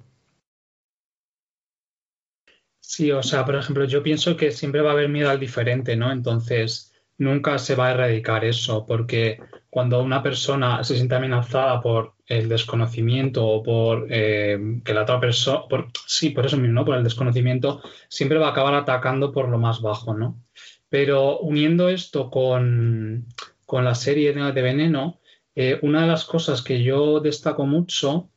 [2.94, 5.96] Sí, o sea, por ejemplo, yo pienso que siempre va a haber miedo al diferente,
[5.96, 6.12] ¿no?
[6.12, 9.40] Entonces, nunca se va a erradicar eso, porque
[9.70, 15.22] cuando una persona se siente amenazada por el desconocimiento o por eh, que la otra
[15.22, 15.62] persona,
[16.06, 16.86] sí, por eso mismo, ¿no?
[16.86, 20.44] por el desconocimiento, siempre va a acabar atacando por lo más bajo, ¿no?
[20.90, 23.26] Pero uniendo esto con,
[23.72, 25.22] la serie de Veneno,
[25.56, 28.31] eh, una de las cosas que yo destaco mucho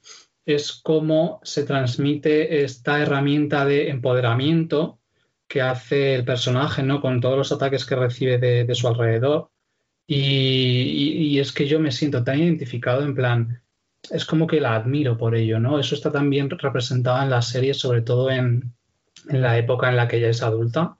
[0.46, 5.00] es cómo se transmite esta herramienta de empoderamiento
[5.48, 7.00] que hace el personaje, ¿no?
[7.00, 9.50] Con todos los ataques que recibe de, su alrededor.
[10.06, 13.62] Y, es que yo me siento tan identificado en plan,
[14.10, 15.78] es como que la admiro por ello, ¿no?
[15.78, 18.74] Eso está también representado en la serie, sobre todo en,
[19.26, 20.98] la época en la que ella es adulta.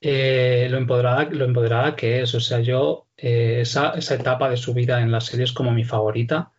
[0.00, 4.56] Eh, lo, empoderada, lo empoderada que es, o sea, yo, eh, esa, esa etapa de
[4.56, 6.51] su vida en la serie es como mi favorita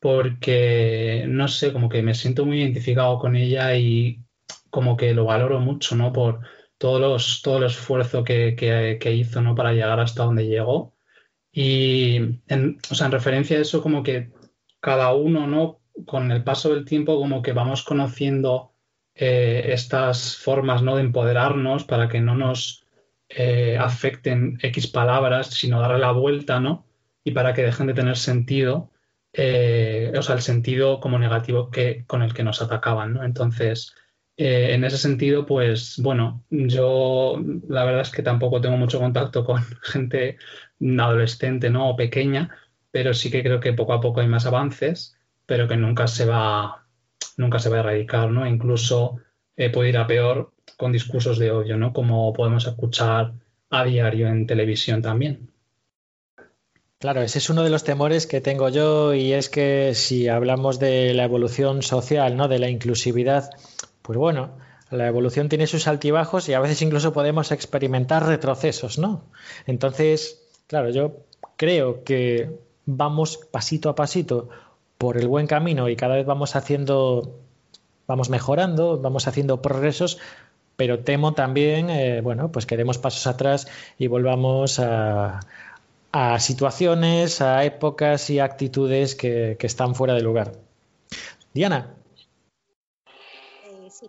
[0.00, 4.24] porque, no sé, como que me siento muy identificado con ella y
[4.70, 6.12] como que lo valoro mucho, ¿no?
[6.12, 6.40] Por
[6.78, 9.54] todos los, todo el esfuerzo que, que, hizo, ¿no?
[9.54, 10.94] Para llegar hasta donde llegó.
[11.52, 12.16] Y,
[12.48, 14.32] en, o sea, en referencia a eso, como que
[14.80, 15.80] cada uno, ¿no?
[16.06, 18.72] Con el paso del tiempo, como que vamos conociendo
[19.14, 20.96] eh, estas formas, ¿no?
[20.96, 22.86] De empoderarnos para que no nos
[23.28, 26.86] eh, afecten X palabras, sino darle la vuelta, ¿no?
[27.22, 28.89] Y para que dejen de tener sentido
[29.32, 33.24] eh, o sea, el sentido como negativo que, con el que nos atacaban, ¿no?
[33.24, 33.94] Entonces,
[34.36, 37.36] eh, en ese sentido, pues bueno, yo
[37.68, 40.38] la verdad es que tampoco tengo mucho contacto con gente
[40.98, 41.90] adolescente, ¿no?
[41.90, 42.50] O pequeña,
[42.90, 45.16] pero sí que creo que poco a poco hay más avances,
[45.46, 46.86] pero que nunca se va,
[47.36, 48.46] nunca se va a erradicar, ¿no?
[48.46, 49.18] Incluso
[49.56, 51.92] eh, puede ir a peor con discursos de odio, ¿no?
[51.92, 53.34] Como podemos escuchar
[53.70, 55.49] a diario en televisión también.
[57.00, 60.78] Claro, ese es uno de los temores que tengo yo y es que si hablamos
[60.78, 62.46] de la evolución social, ¿no?
[62.46, 63.48] De la inclusividad,
[64.02, 64.50] pues bueno,
[64.90, 69.24] la evolución tiene sus altibajos y a veces incluso podemos experimentar retrocesos, ¿no?
[69.66, 71.24] Entonces, claro, yo
[71.56, 74.50] creo que vamos pasito a pasito
[74.98, 77.40] por el buen camino y cada vez vamos haciendo,
[78.06, 80.18] vamos mejorando, vamos haciendo progresos,
[80.76, 85.40] pero temo también, eh, bueno, pues que demos pasos atrás y volvamos a,
[86.12, 90.52] a situaciones, a épocas y actitudes que, están fuera de lugar.
[91.54, 91.96] Diana.
[93.64, 94.06] Eh, sí.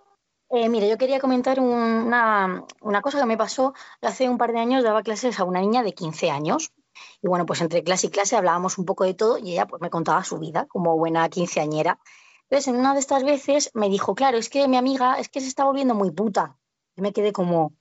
[0.50, 2.66] Eh, yo quería comentar una,
[3.02, 4.84] cosa que me pasó hace un par de años.
[4.84, 6.72] Daba clases a una niña de 15 años.
[7.22, 9.82] Y bueno, pues entre clase y clase hablábamos un poco de todo y ella pues
[9.82, 12.00] me contaba su vida como buena quinceañera.
[12.44, 15.40] Entonces, en una de estas veces me dijo, claro, es que mi amiga es que
[15.40, 16.58] se está volviendo muy puta.
[16.98, 17.74] Y me quedé como,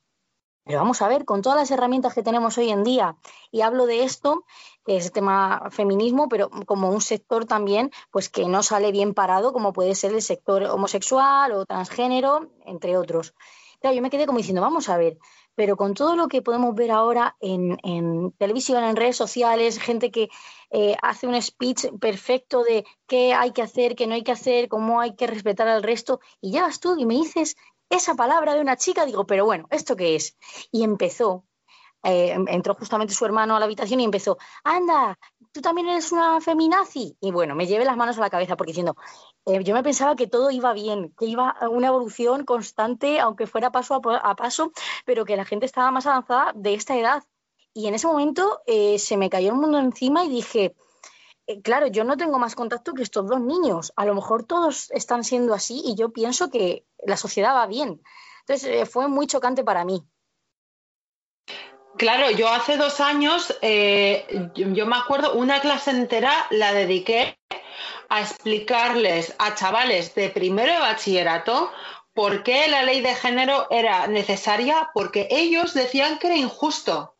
[0.65, 3.17] pero vamos a ver, con todas las herramientas que tenemos hoy en día,
[3.51, 4.45] y hablo de esto,
[4.85, 9.15] que es el tema feminismo, pero como un sector también, pues que no sale bien
[9.15, 13.35] parado, como puede ser el sector homosexual o transgénero, entre otros.
[13.81, 15.19] Claro, yo me quedé como diciendo, vamos a ver,
[15.55, 20.11] pero con todo lo que podemos ver ahora en, en televisión, en redes sociales, gente
[20.11, 20.29] que
[20.71, 24.69] eh, hace un speech perfecto de qué hay que hacer, qué no hay que hacer,
[24.69, 27.57] cómo hay que respetar al resto, y llegas tú y me dices
[27.91, 30.36] esa palabra de una chica, digo, pero bueno, ¿esto qué es?
[30.70, 31.45] Y empezó,
[32.03, 35.18] eh, entró justamente su hermano a la habitación y empezó, anda,
[35.53, 37.16] tú también eres una feminazi.
[37.20, 38.97] Y bueno, me llevé las manos a la cabeza porque diciendo,
[39.45, 43.70] eh, yo me pensaba que todo iba bien, que iba una evolución constante, aunque fuera
[43.72, 44.72] paso a, paso,
[45.05, 47.24] pero que la gente estaba más avanzada de esta edad.
[47.74, 50.74] Y en ese momento eh, se me cayó el mundo encima y dije,
[51.62, 53.92] claro, yo no tengo más contacto que estos dos niños.
[53.96, 58.01] A lo mejor todos están siendo así y yo pienso que la sociedad va bien.
[58.40, 60.05] Entonces fue muy chocante para mí.
[61.96, 67.38] Claro, yo hace dos años, eh, yo, me acuerdo, una clase entera la dediqué
[68.09, 71.70] a explicarles a chavales de primero de bachillerato
[72.14, 77.16] por qué la ley de género era necesaria, porque ellos decían que era injusto.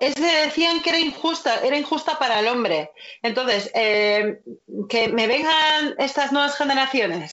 [0.00, 2.90] Es decían que era injusta, era injusta para el hombre.
[3.22, 4.40] Entonces, eh,
[4.88, 7.32] que me vengan estas nuevas generaciones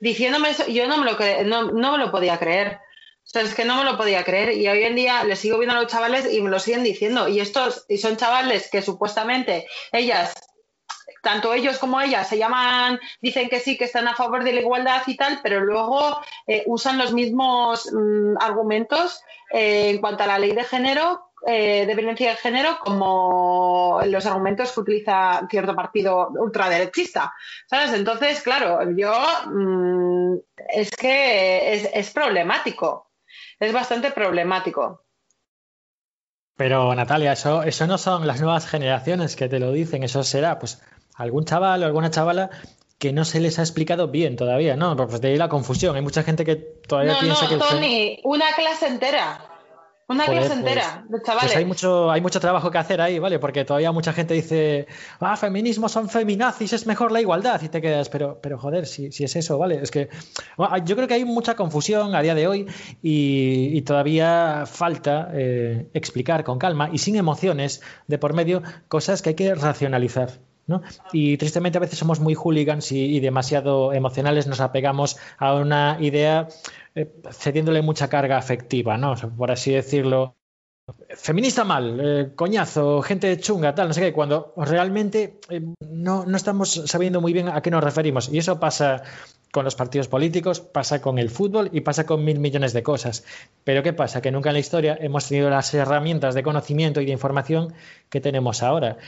[0.00, 2.80] diciéndome eso, yo no me lo, no, no me lo podía creer.
[3.24, 5.58] O sea, es que no me lo podía creer y hoy en día les sigo
[5.58, 7.28] viendo a los chavales y me lo siguen diciendo.
[7.28, 10.34] Y estos y son chavales que supuestamente ellas,
[11.22, 14.60] tanto ellos como ellas, se llaman, dicen que sí, que están a favor de la
[14.60, 19.20] igualdad y tal, pero luego eh, usan los mismos mm, argumentos
[19.52, 24.26] eh, en cuanto a la ley de género eh, de violencia de género como los
[24.26, 27.32] argumentos que utiliza cierto partido ultraderechista,
[27.68, 27.92] ¿sabes?
[27.94, 29.12] Entonces, claro, yo
[29.46, 30.36] mm,
[30.68, 33.10] es que es, problemático,
[33.58, 35.04] es bastante problemático.
[36.56, 40.60] Pero Natalia, eso, eso no son las nuevas generaciones que te lo dicen, eso será
[40.60, 40.80] pues
[41.16, 42.50] algún chaval o alguna chavala
[42.98, 44.96] que no se les ha explicado bien todavía, ¿no?
[44.96, 45.96] Pues de ahí la confusión.
[45.96, 47.56] Hay mucha gente que todavía piensa que...
[47.56, 49.51] Tony, una clase entera.
[50.12, 51.52] Una clase pues, entera de chavales.
[51.52, 53.38] Pues hay mucho, hay mucho trabajo que hacer ahí, ¿vale?
[53.38, 54.86] Porque todavía mucha gente dice,
[55.20, 57.60] ah, feminismo son feminazis, es mejor la igualdad.
[57.62, 59.80] Y te quedas, pero, pero joder, si, si es eso, ¿vale?
[59.82, 60.08] Es que
[60.84, 62.66] yo creo que hay mucha confusión a día de hoy
[63.02, 69.30] y, todavía falta eh, explicar con calma y sin emociones de por medio cosas que
[69.30, 70.30] hay que racionalizar.
[70.66, 70.82] ¿no?
[71.12, 76.48] Y tristemente a veces somos muy hooligans y, demasiado emocionales, nos apegamos a una idea
[76.94, 79.14] eh, cediéndole mucha carga afectiva, ¿no?
[79.36, 80.36] por así decirlo.
[81.08, 86.36] Feminista mal, eh, coñazo, gente chunga, tal, no sé qué, cuando realmente eh, no, no
[86.36, 88.28] estamos sabiendo muy bien a qué nos referimos.
[88.28, 89.04] Y eso pasa
[89.52, 93.24] con los partidos políticos, pasa con el fútbol y pasa con mil millones de cosas.
[93.64, 94.20] Pero ¿qué pasa?
[94.20, 97.72] Que nunca en la historia hemos tenido las herramientas de conocimiento y de información
[98.10, 98.98] que tenemos ahora.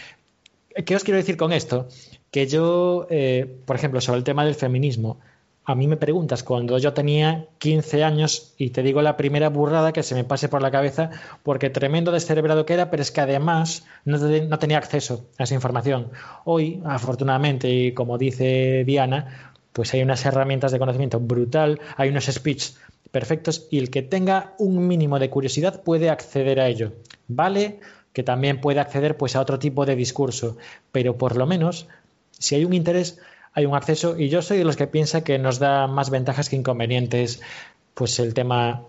[0.87, 1.89] ¿Qué os quiero decir con esto?
[2.31, 3.07] Que yo,
[3.67, 5.21] por ejemplo, sobre el tema del feminismo,
[5.65, 9.93] a mí me preguntas cuando yo tenía 15 años y te digo la primera burrada
[9.93, 11.11] que se me pase por la cabeza
[11.43, 15.55] porque tremendo descerebrado que era, pero es que además no, no tenía acceso a esa
[15.55, 16.11] información.
[16.45, 22.27] Hoy, afortunadamente, y como dice Diana, pues hay unas herramientas de conocimiento brutal, hay unos
[22.27, 22.73] speech
[23.11, 26.93] perfectos y el que tenga un mínimo de curiosidad puede acceder a ello.
[27.27, 27.81] Vale
[28.13, 30.57] que también puede acceder pues a otro tipo de discurso,
[30.93, 31.89] pero por lo menos
[32.39, 33.19] si hay un interés
[33.55, 36.49] hay un acceso y yo soy de los que piensa que nos da más ventajas
[36.49, 37.41] que inconvenientes
[37.95, 38.83] pues el tema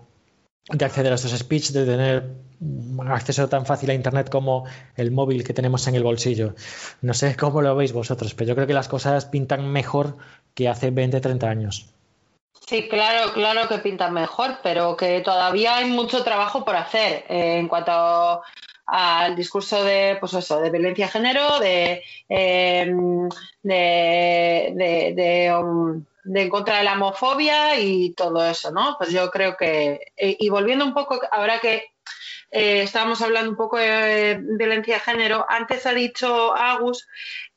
[0.68, 2.24] de acceder a estos speech, de tener
[3.08, 4.64] acceso tan fácil a Internet como
[4.96, 6.54] el móvil que tenemos en el bolsillo.
[7.00, 10.16] No sé cómo lo veis vosotros, pero yo creo que las cosas pintan mejor
[10.54, 11.86] que hace 20, 30 años.
[12.66, 17.58] Sí, claro, claro que pintan mejor, pero que todavía hay mucho trabajo por hacer eh,
[17.58, 18.42] en cuanto
[18.86, 23.28] al discurso de, pues eso, de violencia de género, de, em,
[23.62, 28.96] de, um, de, en contra de la homofobia y todo eso, ¿no?
[28.98, 31.84] Pues yo creo que, eh, y volviendo un poco, ahora que
[32.52, 37.08] eh, estábamos hablando un poco de violencia de género, antes ha dicho Agus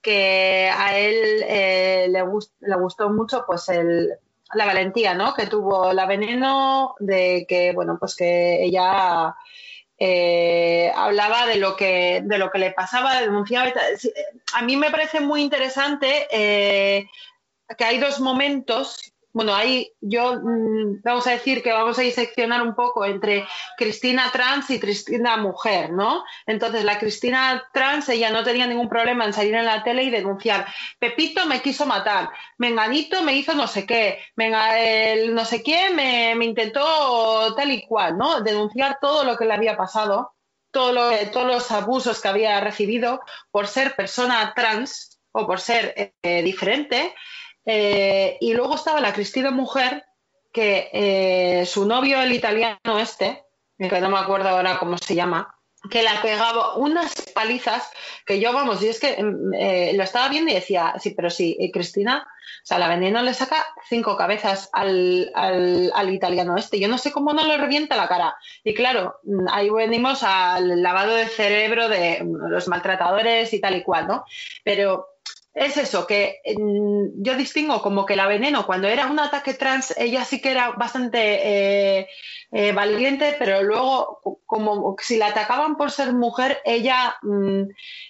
[0.02, 2.24] que a él eh, le,
[2.60, 4.10] le gustó mucho pues el,
[4.54, 5.34] la valentía, ¿no?
[5.34, 9.36] Que tuvo la veneno de que, bueno, pues que ella
[10.00, 13.72] eh, hablaba de lo que de lo que le pasaba, denunciaba.
[14.54, 17.10] A mí me parece muy interesante eh,
[17.78, 22.64] que hay dos momentos bueno, ahí yo mm, vamos a decir que vamos a diseccionar
[22.64, 26.24] un poco entre Cristina trans y Cristina mujer, ¿no?
[26.48, 30.10] Entonces, la Cristina trans, ella no tenía ningún problema en salir en la tele y
[30.10, 30.66] denunciar,
[30.98, 36.34] Pepito me quiso matar, Menganito me hizo no sé qué, el no sé quién me,
[36.44, 38.42] intentó tal y cual, ¿no?
[38.42, 40.34] Denunciar todo lo que le había pasado,
[40.72, 43.22] todo todos los abusos que había recibido
[43.52, 47.14] por ser persona trans o por ser eh, diferente.
[47.66, 50.06] Eh, y luego estaba la Cristina mujer
[50.52, 53.44] que eh, su novio, el italiano este,
[53.78, 55.56] que no me acuerdo ahora cómo se llama,
[55.90, 57.90] que la pegaba unas palizas
[58.26, 61.30] que yo, vamos, y es que mm, eh, lo estaba viendo y decía, sí, pero
[61.30, 62.28] sí, Cristina,
[62.64, 66.80] o sea, la veneno le saca cinco cabezas al, al, al, italiano este.
[66.80, 68.36] Yo no sé cómo no le revienta la cara.
[68.64, 73.76] Y claro, mm, ahí venimos al lavado de cerebro de mm, los maltratadores y tal
[73.76, 74.26] y cual, ¿no?
[74.64, 75.08] Pero
[75.54, 80.24] es eso, que yo distingo como que la veneno, cuando era un ataque trans, ella
[80.24, 82.08] sí que era bastante eh,
[82.52, 87.64] eh, valiente, pero luego, como si la atacaban por ser mujer, ella, mm,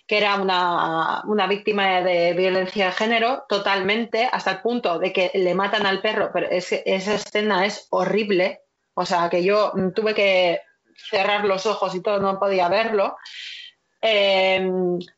[0.05, 5.31] que era una, una, víctima de violencia de género, totalmente, hasta el punto de que
[5.33, 8.61] le matan al perro, pero es esa escena es horrible,
[8.93, 10.61] o sea, que yo mm, tuve que
[11.09, 13.15] cerrar los ojos y todo, no podía verlo.
[14.01, 14.69] Eh,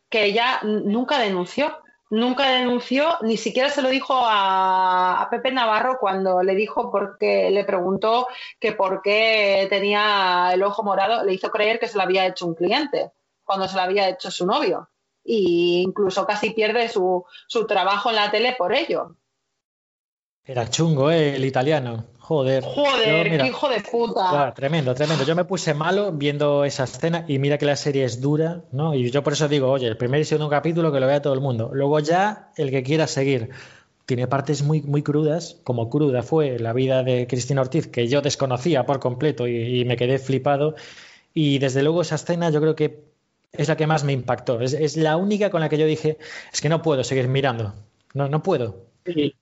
[0.10, 1.81] que ella nunca denunció
[2.12, 7.64] nunca denunció, ni siquiera se lo dijo a, Pepe Navarro cuando le dijo porque le
[7.64, 8.28] preguntó
[8.60, 12.46] que por qué tenía el ojo morado, le hizo creer que se lo había hecho
[12.46, 13.12] un cliente,
[13.44, 14.90] cuando se lo había hecho su novio.
[15.24, 19.16] Y incluso casi pierde su, su trabajo en la tele por ello.
[20.44, 21.36] Era chungo, ¿eh?
[21.36, 22.08] el italiano.
[22.32, 22.64] Joder.
[22.64, 24.54] Joder, qué hijo de puta.
[24.54, 25.26] tremendo, tremendo.
[25.26, 28.96] Yo me puse malo viendo esa escena y mira que la serie es dura, ¿no?
[28.96, 31.34] Y yo por eso digo, oye, el primer y segundo capítulo que lo vea todo
[31.34, 31.72] el mundo.
[31.74, 33.50] Luego ya el que quiera seguir.
[34.06, 38.22] Tiene partes muy, muy crudas, como cruda fue la vida de Cristina Ortiz, que yo
[38.22, 40.76] desconocía por completo y, me quedé flipado.
[41.34, 43.04] Y desde luego esa escena yo creo que
[43.52, 44.62] es la que más me impactó.
[44.62, 46.18] Es, es la única con la que yo dije,
[46.54, 47.74] es que no puedo seguir mirando.
[48.14, 48.86] No, no puedo.
[49.06, 49.36] Sí.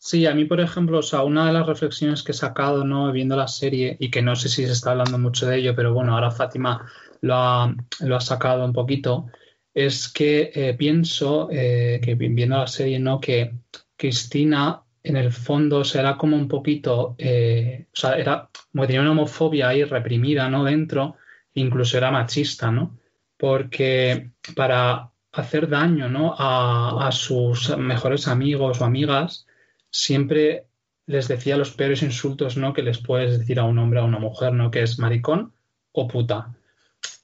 [0.00, 3.10] Sí, a mí, por ejemplo, o una de las reflexiones que he sacado, ¿no?
[3.12, 5.92] Viendo la serie, y que no sé si se está hablando mucho de ello, pero
[5.92, 6.88] bueno, ahora Fátima
[7.20, 9.26] lo ha, lo ha sacado un poquito,
[9.74, 13.20] es que eh, pienso eh, que viendo la serie, ¿no?
[13.20, 13.54] Que
[13.96, 19.68] Cristina, en el fondo, será como un poquito, eh, o era, como tenía una homofobia
[19.68, 20.64] ahí reprimida, ¿no?
[20.64, 21.16] Dentro,
[21.54, 22.98] incluso era machista, ¿no?
[23.36, 26.34] Porque para hacer daño, ¿no?
[26.38, 29.47] A sus mejores amigos o amigas,
[29.90, 30.66] siempre
[31.06, 32.72] les decía los peores insultos ¿no?
[32.72, 34.70] que les puedes decir a un hombre o a una mujer, ¿no?
[34.70, 35.54] que es maricón
[35.92, 36.54] o puta.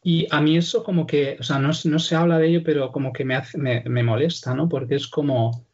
[0.03, 2.93] Y a mí eso como que, o sea, no, no se habla de ello, pero
[2.93, 4.69] como que me, hace, me, me, molesta, ¿no?
[4.69, 5.67] Porque es como,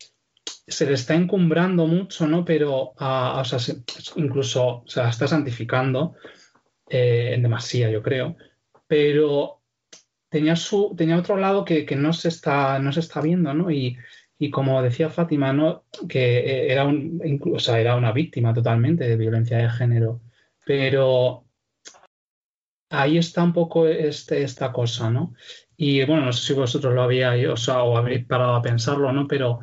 [0.44, 2.44] se le está encumbrando mucho, ¿no?
[2.44, 3.82] Pero, o sea, se,
[4.14, 6.14] incluso se la está santificando
[6.88, 8.36] eh, en demasía, yo creo.
[8.86, 9.62] Pero
[10.28, 13.70] tenía, su, tenía otro lado que, que no, se está, no se está viendo, ¿no?
[13.70, 13.96] Y,
[14.40, 15.84] y como decía Fátima, ¿no?
[16.08, 17.20] que eh, era, un,
[17.68, 20.22] era una víctima totalmente de violencia de género,
[20.64, 21.44] pero
[22.88, 25.34] ahí está un poco este, esta cosa, ¿no?
[25.76, 29.28] Y bueno, no sé si vosotros lo habíais, o, o habéis parado a pensarlo, ¿no?
[29.28, 29.60] Pero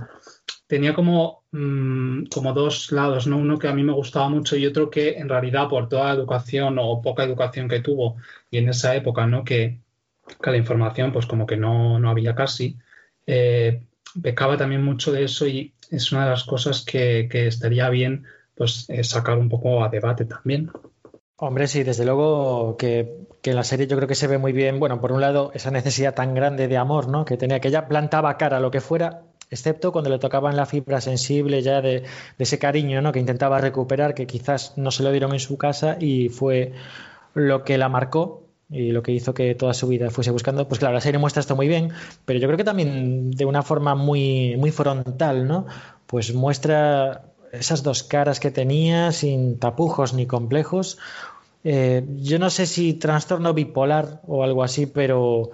[0.67, 3.37] tenía como, mmm, como dos lados, ¿no?
[3.37, 6.13] Uno que a mí me gustaba mucho y otro que en realidad por toda la
[6.13, 8.17] educación o poca educación que tuvo
[8.51, 9.43] y en esa época, ¿no?
[9.43, 9.79] Que,
[10.41, 12.77] que la información pues como que no, no había casi,
[13.25, 13.81] eh,
[14.21, 18.25] pecaba también mucho de eso y es una de las cosas que, que estaría bien
[18.55, 20.71] pues eh, sacar un poco a debate también.
[21.35, 24.53] Hombre, sí, desde luego que, que, en la serie yo creo que se ve muy
[24.53, 27.25] bien, bueno, por un lado, esa necesidad tan grande de amor, ¿no?
[27.25, 30.65] Que tenía, que ella plantaba cara a lo que fuera, excepto cuando le tocaban la
[30.65, 32.05] fibra sensible ya de, de,
[32.39, 33.11] ese cariño, ¿no?
[33.11, 36.73] Que intentaba recuperar, que quizás no se lo dieron en su casa y fue
[37.35, 40.79] lo que la marcó y lo que hizo que toda su vida fuese buscando, pues
[40.79, 41.91] claro, la serie muestra esto muy bien,
[42.25, 45.65] pero yo creo que también de una forma muy, muy frontal, ¿no?
[46.05, 50.97] Pues muestra esas dos caras que tenía sin tapujos ni complejos.
[51.63, 55.51] Eh, yo no sé si trastorno bipolar o algo así, pero,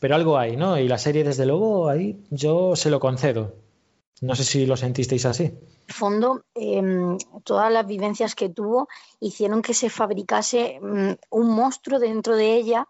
[0.00, 0.78] pero algo hay, ¿no?
[0.78, 3.63] Y la serie, desde luego, ahí yo se lo concedo.
[4.20, 5.44] No sé si lo sentisteis así.
[5.44, 8.88] En fondo, eh, todas las vivencias que tuvo
[9.20, 12.88] hicieron que se fabricase um, un monstruo dentro de ella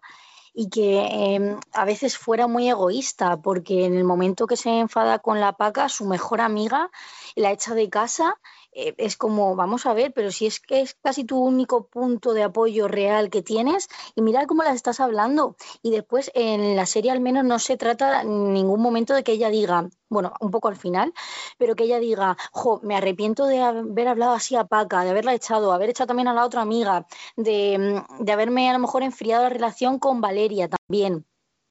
[0.53, 5.19] y que eh, a veces fuera muy egoísta, porque en el momento que se enfada
[5.19, 6.89] con la paca, su mejor amiga
[7.35, 8.39] la echa de casa
[8.75, 12.33] eh, es como, vamos a ver, pero si es que es casi tu único punto
[12.33, 15.55] de apoyo real que tienes y mira cómo las estás hablando.
[15.81, 19.31] Y después en la serie al menos no se trata en ningún momento de que
[19.31, 21.13] ella diga, bueno, un poco al final,
[21.57, 25.33] pero que ella diga, jo, me arrepiento de haber hablado así a Paca, de haberla
[25.33, 27.07] echado, haber echado también a la otra amiga,
[27.37, 31.25] de, de haberme a lo mejor enfriado la relación con Valeria también.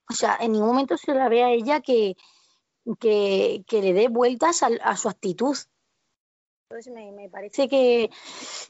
[0.09, 2.15] O sea, en ningún momento se la ve a ella que,
[2.99, 5.55] que, que le dé vueltas a su actitud.
[6.67, 8.09] Entonces me, parece que,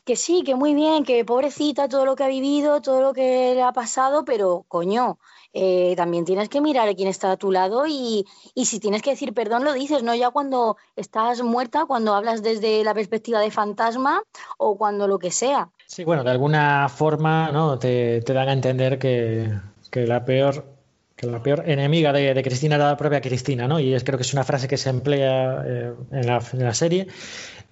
[0.04, 3.54] que sí, que muy bien, que pobrecita todo lo que ha vivido, todo lo que
[3.56, 5.18] le ha pasado, pero coño,
[5.54, 9.02] eh, también tienes que mirar a quién está a tu lado y, y, si tienes
[9.02, 13.40] que decir perdón lo dices, no ya cuando estás muerta, cuando hablas desde la perspectiva
[13.40, 14.22] de fantasma
[14.58, 15.70] o cuando lo que sea.
[15.88, 17.80] Sí, bueno, de alguna forma ¿no?
[17.80, 19.50] te, te dan a entender que,
[19.90, 20.76] que la peor
[21.16, 23.80] que la peor enemiga de, de, Cristina era la propia Cristina, ¿no?
[23.80, 26.74] Y es, creo que es una frase que se emplea eh, en, la, en, la,
[26.74, 27.08] serie.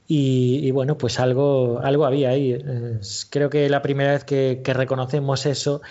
[0.07, 2.61] Y, y, bueno, pues algo, algo había ahí.
[3.29, 5.81] Creo que la primera vez que, que reconocemos eso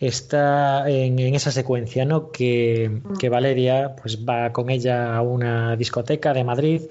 [0.00, 2.30] está en, en, esa secuencia, ¿no?
[2.32, 6.82] Que, que Valeria pues va con ella a una discoteca de Madrid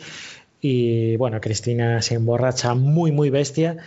[0.61, 3.77] y bueno, Cristina se emborracha muy, muy bestia.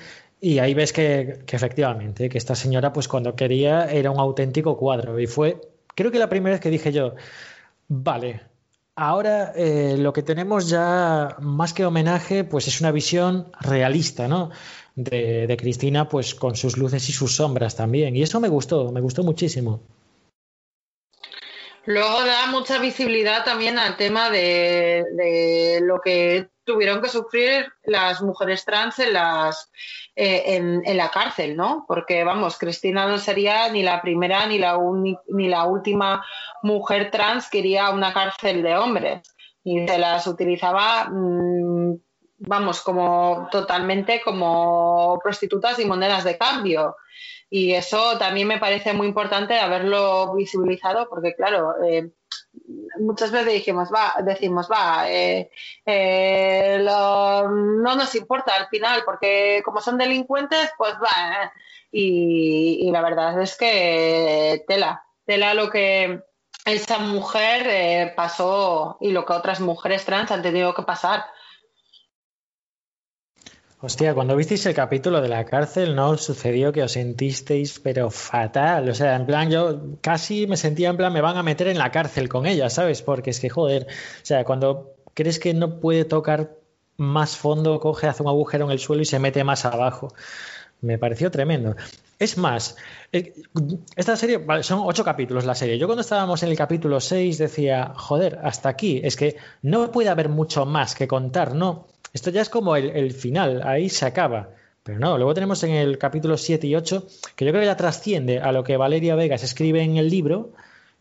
[0.40, 4.76] Y ahí ves que, que, efectivamente, que esta señora, pues cuando quería, era un auténtico
[4.76, 5.20] cuadro.
[5.20, 5.60] Y fue
[5.94, 7.14] creo que la primera vez que dije yo,
[7.88, 8.40] vale,
[9.00, 14.50] ahora eh, lo que tenemos ya más que homenaje, pues es una visión realista, ¿no?
[14.94, 18.14] De, de, Cristina, pues con sus luces y sus sombras también.
[18.14, 19.80] Y eso me gustó, me gustó muchísimo.
[21.90, 28.64] Luego da mucha visibilidad también al tema de, lo que tuvieron que sufrir las mujeres
[28.64, 29.72] trans en las
[30.14, 31.84] eh, en, la cárcel, ¿no?
[31.88, 34.78] Porque vamos, Cristina no sería ni la primera ni la
[35.30, 36.24] ni la última
[36.62, 39.22] mujer trans que iría a una cárcel de hombres
[39.64, 41.96] y se las utilizaba mmm,
[42.38, 46.94] vamos como totalmente como prostitutas y monedas de cambio
[47.50, 52.10] y eso también me parece muy importante haberlo visibilizado porque claro eh,
[52.98, 55.50] muchas veces dijimos, va, decimos, va, eh,
[55.84, 61.44] eh, no nos importa al final, porque como son delincuentes, pues va.
[61.44, 61.50] Eh.
[61.92, 66.22] Y, y, la verdad es que tela, tela lo que
[66.64, 71.24] esa mujer eh, pasó y lo que otras mujeres trans han tenido que pasar.
[73.82, 78.90] Hostia, cuando visteis el capítulo de la cárcel, ¿no sucedió que os sentisteis pero fatal?
[78.90, 81.78] O sea, en plan, yo casi me sentía en plan, me van a meter en
[81.78, 83.00] la cárcel con ella, ¿sabes?
[83.00, 86.58] Porque es que, joder, o sea, cuando crees que no puede tocar
[86.98, 90.12] más fondo, coge, hace un agujero en el suelo y se mete más abajo.
[90.82, 91.74] Me pareció tremendo.
[92.18, 92.76] Es más,
[93.12, 93.32] eh,
[93.96, 95.78] esta serie, son ocho capítulos la serie.
[95.78, 100.10] Yo cuando estábamos en el capítulo seis decía, joder, hasta aquí, es que no puede
[100.10, 101.86] haber mucho más que contar, ¿no?
[102.12, 104.50] Esto ya es como el, final, ahí se acaba.
[104.82, 107.06] Pero no, luego tenemos en el capítulo 7 y 8,
[107.36, 110.52] que yo creo que ya trasciende a lo que Valeria Vegas escribe en el libro,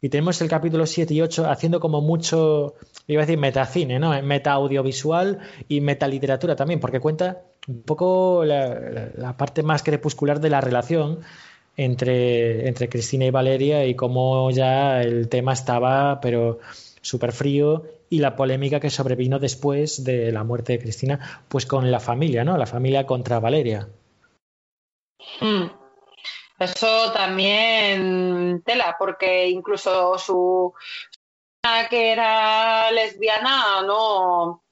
[0.01, 2.75] y tenemos el capítulo 7 y 8 haciendo como mucho,
[3.07, 4.21] iba a decir metacine, ¿no?
[4.21, 10.49] Meta audiovisual y metaliteratura también, porque cuenta un poco la, la parte más crepuscular de
[10.49, 11.19] la relación
[11.79, 16.59] entre, entre Cristina y Valeria y cómo ya el tema estaba, pero
[17.01, 21.91] súper frío y la polémica que sobrevino después de la muerte de Cristina, pues con
[21.91, 22.57] la familia, ¿no?
[22.57, 23.87] La familia contra Valeria.
[25.41, 25.65] Mm.
[26.59, 30.73] Eso también tela, porque incluso su
[31.89, 34.63] que era lesbiana no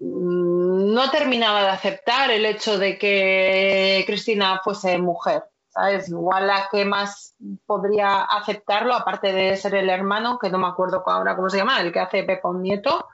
[0.00, 5.44] no terminaba de aceptar el hecho de que Cristina fuese mujer.
[5.70, 6.08] ¿Sabes?
[6.08, 7.34] Igual la que más
[7.66, 11.80] podría aceptarlo, aparte de ser el hermano, que no me acuerdo ahora cómo se llama,
[11.80, 13.08] el que hace Pepón Nieto.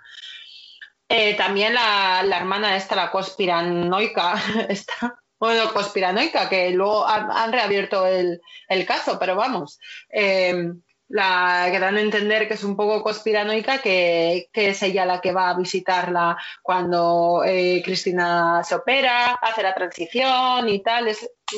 [1.08, 4.34] Eh, también la, la, hermana esta, la conspiranoica,
[4.68, 9.78] esta, bueno, conspiranoica, que luego han, reabierto el, el, caso, pero vamos.
[10.10, 10.72] Eh,
[11.08, 15.20] la que dan a entender que es un poco conspiranoica, que, que es ella la
[15.20, 21.08] que va a visitarla cuando eh, Cristina se opera, hace la transición y tal,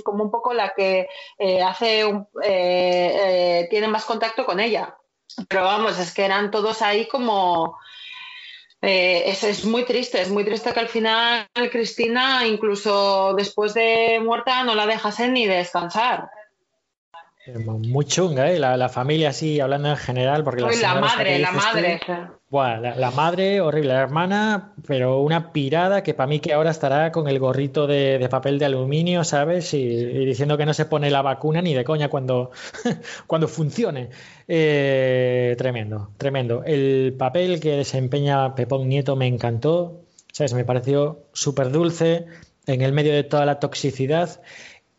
[0.05, 1.09] como un poco la que
[1.39, 4.97] eh, hace un, eh, eh, tiene más contacto con ella.
[5.49, 7.79] Pero vamos, es que eran todos ahí como...
[8.81, 14.63] Es, es, muy triste, es muy triste que al final Cristina, incluso después de muerta,
[14.63, 16.31] no la dejasen ni descansar.
[17.57, 18.61] Muy chunga, ¿eh?
[18.61, 22.01] La, la, familia así, hablando en general, porque Uy, la madre, la madre.
[22.51, 27.13] Bueno, la, madre, horrible, la hermana, pero una pirada que para mí que ahora estará
[27.13, 29.75] con el gorrito de, de papel de aluminio, ¿sabes?
[29.75, 29.85] Y,
[30.25, 32.51] diciendo que no se pone la vacuna ni de coña cuando,
[33.27, 34.09] cuando funcione.
[34.49, 36.63] Eh, tremendo, tremendo.
[36.65, 40.01] El papel que desempeña Pepón Nieto me encantó,
[40.33, 40.55] ¿sabes?
[40.55, 42.25] Me pareció súper dulce
[42.67, 44.41] en el medio de toda la toxicidad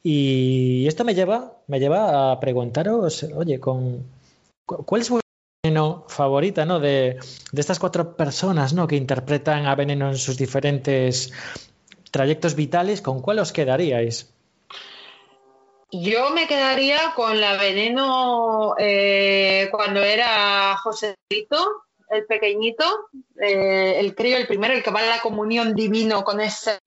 [0.03, 4.05] y esto me lleva, me lleva a preguntaros, oye, con
[4.65, 5.09] ¿cuál es
[5.70, 6.80] veneno favorita, ¿no?
[6.80, 7.20] De,
[7.51, 8.88] de, estas cuatro personas, ¿no?
[8.88, 11.32] Que interpretan a Veneno en sus diferentes
[12.11, 14.34] trayectos vitales, ¿con cuál os quedaríais?
[15.91, 22.86] Yo me quedaría con la Veneno eh, cuando era Joselito, el pequeñito,
[23.39, 26.80] eh, el crío, el primero, el que va a la comunión divino con esa,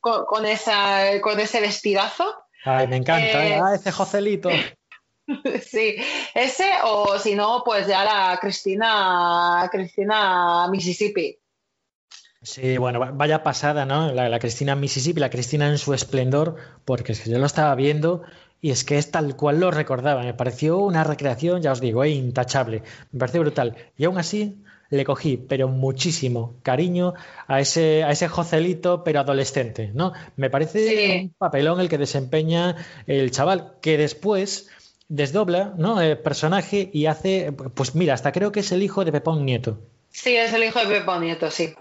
[0.00, 2.34] con, con esa, con ese vestidazo.
[2.64, 3.46] Ay, me encanta.
[3.46, 3.60] Eh, ¿eh?
[3.62, 4.50] Ah, ese Joselito.
[5.62, 5.96] Sí,
[6.34, 11.36] ese o si no, pues ya la Cristina, Cristina Mississippi.
[12.42, 14.12] Sí, bueno, va- vaya pasada, ¿no?
[14.12, 17.74] La, la Cristina Mississippi, la Cristina en su esplendor, porque es que yo lo estaba
[17.74, 18.22] viendo
[18.60, 20.22] y es que es tal cual lo recordaba.
[20.22, 22.82] Me pareció una recreación, ya os digo, eh, intachable.
[23.10, 23.74] Me pareció brutal.
[23.96, 27.14] Y aún así le cogí, pero muchísimo cariño
[27.48, 30.12] a ese, a ese Joselito, pero adolescente, ¿no?
[30.36, 31.22] Me parece Sí.
[31.24, 32.76] un papelón el que desempeña
[33.08, 34.70] el chaval, que después
[35.08, 36.00] desdobla, ¿no?
[36.00, 39.78] El personaje y hace, pues mira, hasta creo que es el hijo de Pepón Nieto.
[40.10, 41.74] Sí, es el hijo de Pepo Nieto, sí.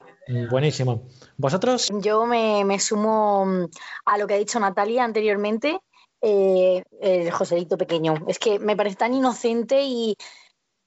[0.50, 1.04] Buenísimo.
[1.38, 1.90] ¿Vosotros?
[2.02, 3.66] Yo me, me sumo mm,
[4.06, 5.80] a lo que ha dicho Natalia anteriormente,
[6.22, 8.16] eh, el Joselito pequeño.
[8.28, 10.18] Es que me parece tan inocente y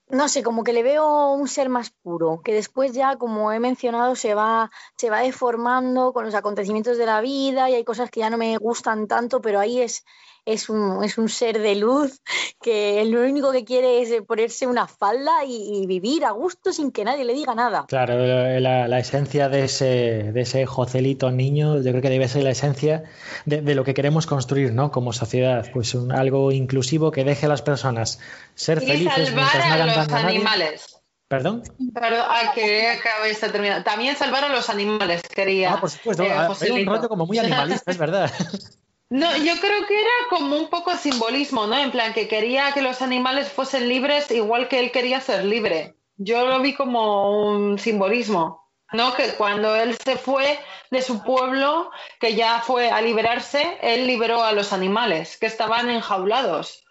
[0.09, 3.59] no sé, como que le veo un ser más puro, que después ya, como he
[3.59, 8.09] mencionado, se va, se va deformando con los acontecimientos de la vida y hay cosas
[8.09, 10.03] que ya no me gustan tanto, pero ahí es,
[10.45, 12.21] es un, es un ser de luz
[12.61, 16.91] que lo único que quiere es ponerse una falda y, y vivir a gusto sin
[16.91, 17.85] que nadie le diga nada.
[17.87, 18.15] Claro,
[18.59, 22.51] la, la esencia de ese, de ese Joselito niño, yo creo que debe ser la
[22.51, 23.03] esencia
[23.45, 24.91] de, de lo que queremos construir, ¿no?
[24.91, 28.19] Como sociedad, pues un- algo inclusivo que deje a las personas
[28.55, 30.35] ser Y felices salvar mientras no a hagan los daño a nadie.
[30.37, 30.95] animales.
[31.27, 31.61] ¿Perdón?
[31.93, 33.83] Perdón, ah, que acabéis de terminar.
[33.83, 35.73] También salvar a los animales, quería.
[35.75, 38.31] Ah, por supuesto, eh, hay un rollo como muy animalista, es verdad.
[39.09, 41.77] No, yo creo que era como un poco simbolismo, ¿no?
[41.77, 45.95] En plan, que quería que los animales fuesen libres igual que él quería ser libre.
[46.17, 49.13] Yo lo vi como un simbolismo, ¿no?
[49.15, 50.59] Que cuando él se fue
[50.91, 51.89] de su pueblo,
[52.19, 56.83] que ya fue a liberarse, él liberó a los animales que estaban enjaulados.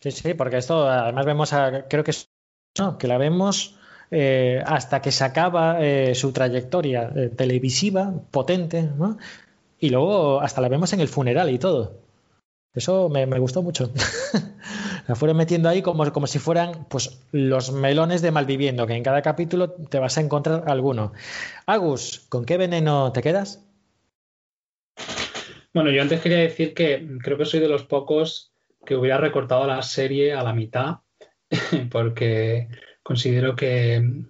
[0.00, 2.12] Sí, sí, porque esto además vemos, a, creo que
[2.78, 3.76] no, que la vemos
[4.10, 9.18] eh, hasta que se acaba eh, su trayectoria eh, televisiva, potente, ¿no?
[9.78, 12.00] Y luego hasta la vemos en el funeral y todo.
[12.74, 13.92] Eso me, me gustó mucho.
[15.08, 19.02] La fueron metiendo ahí como, como si fueran pues, los melones de Malviviendo, que en
[19.02, 21.14] cada capítulo te vas a encontrar alguno.
[21.64, 23.64] Agus, ¿con qué veneno te quedas?
[25.72, 28.52] Bueno, yo antes quería decir que creo que soy de los pocos
[28.84, 30.98] que hubiera recortado la serie a la mitad,
[31.90, 32.68] porque
[33.02, 34.26] considero que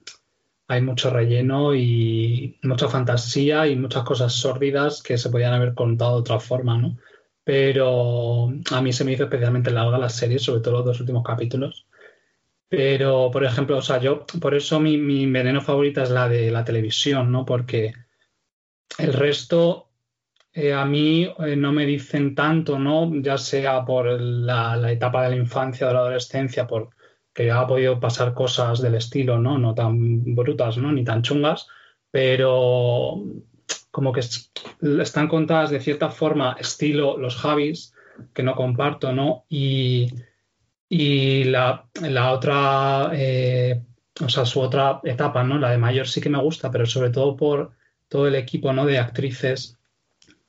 [0.69, 6.17] hay mucho relleno y mucha fantasía y muchas cosas sórdidas que se podían haber contado
[6.17, 6.99] de otra forma, ¿no?
[7.43, 11.25] Pero a mí se me hizo especialmente larga la serie, sobre todo los dos últimos
[11.25, 11.87] capítulos.
[12.69, 16.51] Pero, por ejemplo, o sea, yo, por eso mi, mi veneno favorita es la de
[16.51, 17.47] la televisión, ¿no?
[17.47, 17.95] Porque
[18.99, 19.89] el resto
[20.53, 23.11] eh, a mí eh, no me dicen tanto, ¿no?
[23.23, 26.91] Ya sea por la, la etapa de la infancia o de la adolescencia, por
[27.39, 29.59] que ha podido pasar cosas del estilo, ¿no?
[29.59, 30.91] No tan brutas, ¿no?
[30.93, 31.69] Ni tan chungas,
[32.11, 33.23] pero
[33.93, 34.51] como que es-
[35.09, 37.93] están contadas de cierta forma, estilo los Javis,
[38.35, 39.45] que no comparto, ¿no?
[39.49, 40.09] Y,
[40.89, 43.83] y la, la otra, eh,
[44.25, 45.59] o sea, su otra etapa, ¿no?
[45.59, 47.73] La de mayor sí que me gusta, pero sobre todo por
[48.09, 48.87] todo el equipo, ¿no?
[48.87, 49.79] De actrices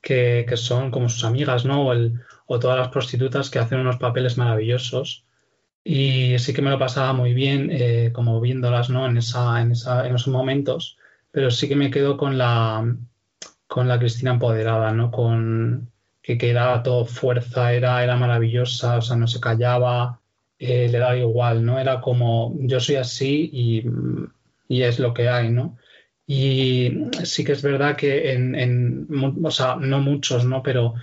[0.02, 1.86] que, que son como sus amigas, ¿no?
[1.88, 5.24] O, el- o todas las prostitutas que hacen unos papeles maravillosos.
[5.84, 9.06] Y sí que me lo pasaba muy bien, eh, como viéndolas, ¿no?
[9.06, 10.98] En esa, en esa, en esos momentos.
[11.30, 12.96] Pero sí que me quedo con la,
[13.66, 15.10] con la Cristina empoderada, ¿no?
[15.10, 15.90] Con
[16.22, 20.20] que, que era todo fuerza, era, era maravillosa, o sea, no se callaba,
[20.58, 21.78] eh, le daba igual, ¿no?
[21.78, 23.84] Era como, yo soy así y,
[24.68, 25.78] y es lo que hay, ¿no?
[26.26, 29.08] Y sí que es verdad que en, en
[29.42, 30.62] o sea, no muchos, ¿no?
[30.62, 30.94] Pero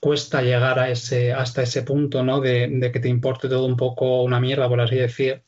[0.00, 2.40] cuesta llegar a ese, hasta ese punto, ¿no?
[2.40, 5.42] De, de que te importe todo un poco una mierda, por así decir.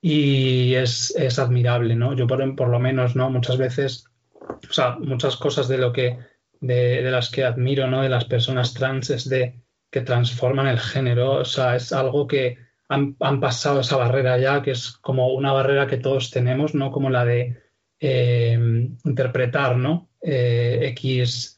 [0.00, 2.14] Y es, es admirable, ¿no?
[2.14, 3.30] Yo por, por lo menos, ¿no?
[3.30, 4.04] Muchas veces,
[4.40, 6.18] o sea, muchas cosas de lo que,
[6.60, 8.02] de, las que admiro, ¿no?
[8.02, 12.58] De las personas trans es de que transforman el género, o sea, es algo que
[12.88, 16.90] han, han pasado esa barrera ya, que es como una barrera que todos tenemos, ¿no?
[16.90, 17.62] Como la de
[18.00, 18.58] eh,
[19.04, 20.10] interpretar, ¿no?
[20.20, 21.53] Eh, X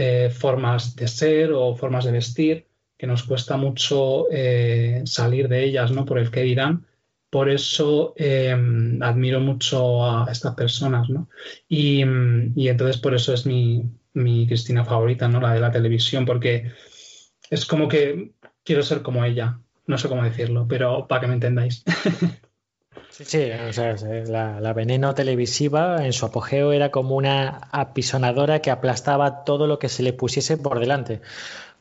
[0.00, 5.64] eh, formas de ser o formas de vestir, que nos cuesta mucho eh, salir de
[5.64, 6.04] ellas, ¿no?
[6.04, 6.86] Por el que dirán.
[7.30, 8.52] Por eso eh,
[9.00, 11.28] admiro mucho a estas personas, ¿no?
[11.68, 12.04] Y,
[12.54, 15.40] y entonces por eso es mi, mi Cristina favorita, ¿no?
[15.40, 16.70] La de la televisión, porque
[17.50, 18.30] es como que
[18.62, 19.58] quiero ser como ella.
[19.88, 21.82] No sé cómo decirlo, pero para que me entendáis.
[23.18, 23.96] Sí, sí, o sea,
[24.26, 29.80] la, la veneno televisiva en su apogeo era como una apisonadora que aplastaba todo lo
[29.80, 31.20] que se le pusiese por delante.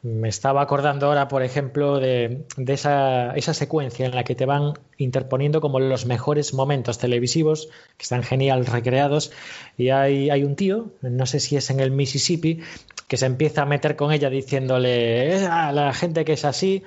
[0.02, 4.48] Me estaba acordando ahora, por ejemplo, de, de esa, esa, secuencia en la que te
[4.48, 9.32] van interponiendo como los mejores momentos televisivos, que están genial recreados,
[9.78, 12.62] y hay, hay un tío, no sé si es en el Mississippi,
[13.08, 16.84] que se empieza a meter con ella diciéndole, a la gente que es así,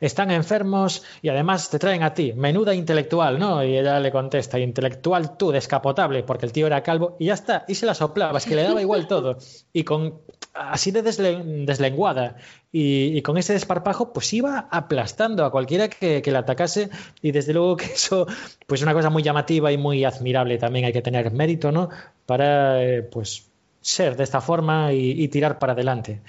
[0.00, 3.64] están enfermos y además te traen a ti, menuda intelectual, ¿no?
[3.64, 7.64] Y ella le contesta, intelectual tú, descapotable, porque el tío era calvo y ya está,
[7.68, 9.38] y se la soplaba, es que le daba igual todo.
[9.72, 10.20] Y con
[10.52, 12.36] así de deslenguada
[12.70, 16.90] y, con ese desparpajo, pues iba aplastando a cualquiera que, que le atacase
[17.22, 18.26] y desde luego que eso,
[18.66, 21.88] pues una cosa muy llamativa y muy admirable también hay que tener mérito, ¿no?
[22.26, 23.48] Para, eh, pues,
[23.80, 26.22] ser de esta forma y tirar para adelante.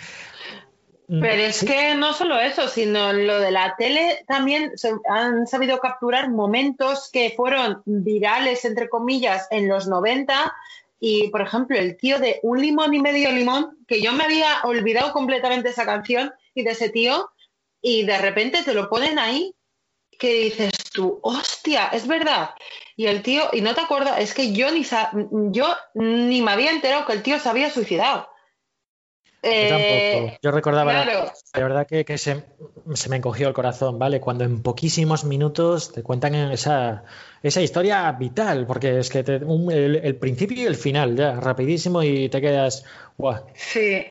[1.08, 5.80] Pero es que no solo eso, sino lo de la tele también se han sabido
[5.80, 10.54] capturar momentos que fueron virales, entre comillas, en los 90.
[11.00, 14.62] Y, por ejemplo, el tío de Un limón y medio limón, que yo me había
[14.64, 17.30] olvidado completamente esa canción y de ese tío,
[17.82, 19.54] y de repente te lo ponen ahí,
[20.18, 22.52] que dices tú, hostia, es verdad.
[22.96, 24.84] Y el tío, y no te acuerdas, es que yo ni,
[25.52, 28.28] yo ni me había enterado que el tío se había suicidado.
[29.46, 30.38] Yo tampoco.
[30.42, 31.32] Yo recordaba, claro.
[31.54, 32.44] la, verdad que, que se,
[32.94, 34.20] se, me encogió el corazón, ¿vale?
[34.20, 37.04] Cuando en poquísimos minutos te cuentan esa,
[37.44, 41.40] esa historia vital, porque es que te, un, el, el, principio y el final, ya,
[41.40, 42.86] rapidísimo y te quedas.
[43.54, 44.06] Sí.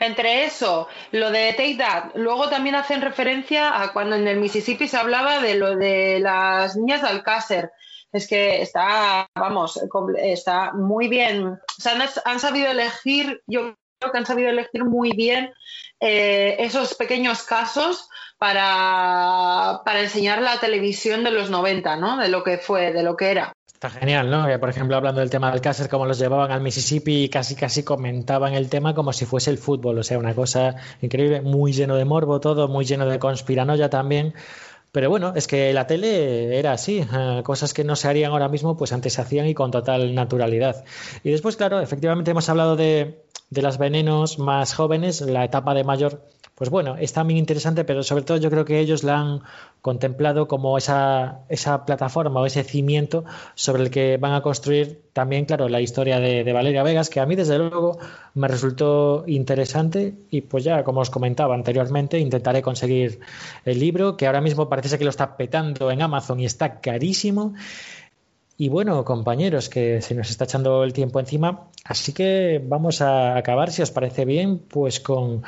[0.00, 4.86] Entre eso, lo de Take That, luego también hacen referencia a cuando en el Mississippi
[4.86, 7.72] se hablaba de lo de las niñas de Alcácer.
[8.12, 9.80] Es que está, vamos,
[10.16, 11.46] está muy bien.
[11.46, 15.52] O sea, han, han sabido elegir, yo que han sabido elegir muy bien
[16.00, 22.16] eh, esos pequeños casos para, para, enseñar la televisión de los 90, ¿no?
[22.16, 23.52] De lo que fue, de lo que era.
[23.66, 24.46] Está genial, ¿no?
[24.60, 27.82] Por ejemplo, hablando del tema del Alcácer, cómo los llevaban al Mississippi y casi casi
[27.82, 31.96] comentaban el tema como si fuese el fútbol, o sea, una cosa increíble, muy lleno
[31.96, 34.34] de morbo todo, muy lleno de conspiranoia también.
[34.90, 38.48] Pero bueno, es que la tele era así, eh, cosas que no se harían ahora
[38.48, 40.84] mismo, pues antes se hacían y con total naturalidad.
[41.22, 45.84] Y después, claro, efectivamente hemos hablado de, de las venenos más jóvenes, la etapa de
[45.84, 46.22] mayor,
[46.54, 49.40] pues bueno, es también interesante, pero sobre todo yo creo que ellos la han
[49.80, 53.24] contemplado como esa, esa plataforma o ese cimiento
[53.54, 57.20] sobre el que van a construir también, claro, la historia de, de, Valeria Vegas, que
[57.20, 57.98] a mí desde luego
[58.34, 63.20] me resultó interesante y pues ya, como os comentaba anteriormente, intentaré conseguir
[63.64, 67.54] el libro, que ahora mismo parece que lo está petando en Amazon y está carísimo.
[68.60, 73.36] Y bueno, compañeros, que se nos está echando el tiempo encima, así que vamos a
[73.36, 75.44] acabar, si os parece bien, pues con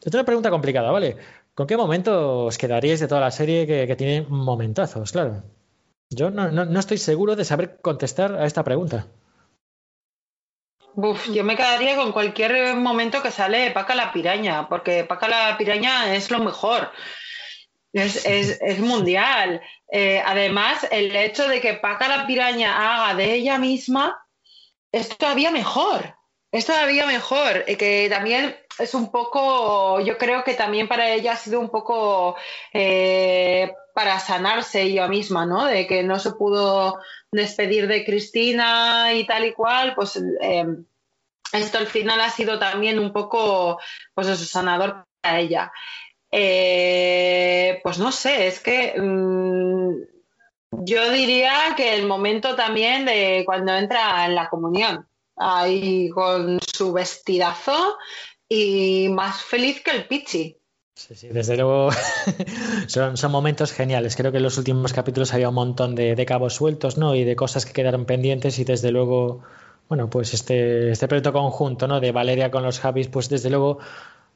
[0.00, 1.16] es una pregunta complicada, ¿vale?
[1.56, 5.10] ¿Con qué momento os quedaríais de toda la serie que, tiene momentazos?
[5.10, 5.42] Claro.
[6.08, 9.08] Yo no, no, no, estoy seguro de saber contestar a esta pregunta.
[10.94, 15.58] Uf, yo me quedaría con cualquier momento que sale Paca la piraña, porque Paca la
[15.58, 16.92] piraña es lo mejor.
[17.96, 19.62] Es, es, mundial.
[19.90, 24.22] Eh, además, el hecho de que Paca la piraña haga de ella misma
[24.92, 26.14] es todavía mejor.
[26.52, 27.64] Es todavía mejor.
[27.64, 32.36] Que también es un poco, yo creo que también para ella ha sido un poco
[32.74, 35.64] eh, para sanarse ella misma, ¿no?
[35.64, 37.00] De que no se pudo
[37.32, 40.66] despedir de Cristina y tal y cual, pues eh,
[41.50, 43.80] esto al final ha sido también un poco,
[44.12, 45.72] pues eso, sanador para ella.
[46.30, 49.92] Eh, pues no sé, es que mmm,
[50.70, 55.06] yo diría que el momento también de cuando entra en la comunión,
[55.36, 57.96] ahí con su vestidazo
[58.48, 60.56] y más feliz que el Pichi.
[60.94, 61.90] Sí, sí, desde luego
[62.86, 64.16] son, son, momentos geniales.
[64.16, 67.14] Creo que en los últimos capítulos había un montón de, de, cabos sueltos, ¿no?
[67.14, 69.42] Y de cosas que quedaron pendientes y desde luego,
[69.88, 72.00] bueno, pues este, este proyecto conjunto, ¿no?
[72.00, 73.78] De Valeria con los Javis, pues desde luego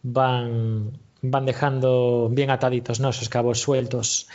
[0.03, 3.11] van, van dejando bien ataditos, ¿no?
[3.11, 4.29] Esos cabos sueltos.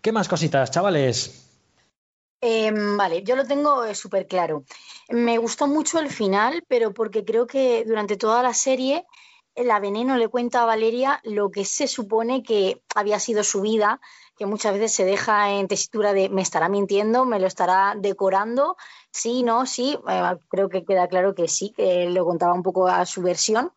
[0.00, 1.46] ¿Qué más cositas, chavales?
[2.40, 4.64] Eh, vale, yo lo tengo eh, súper claro.
[5.10, 9.04] Me gustó mucho el final, pero porque creo que durante toda la serie
[9.56, 14.00] la veneno le cuenta a Valeria lo que se supone que había sido su vida,
[14.36, 18.76] que muchas veces se deja en tesitura de me estará mintiendo, me lo estará decorando,
[19.10, 22.88] sí, no, sí, eh, creo que queda claro que sí, que lo contaba un poco
[22.88, 23.72] a su versión.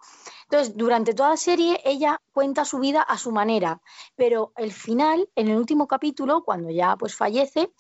[0.54, 3.82] Entonces, durante toda la serie ella cuenta su vida a su manera,
[4.16, 7.74] pero el final, en el último capítulo, cuando ya pues fallece,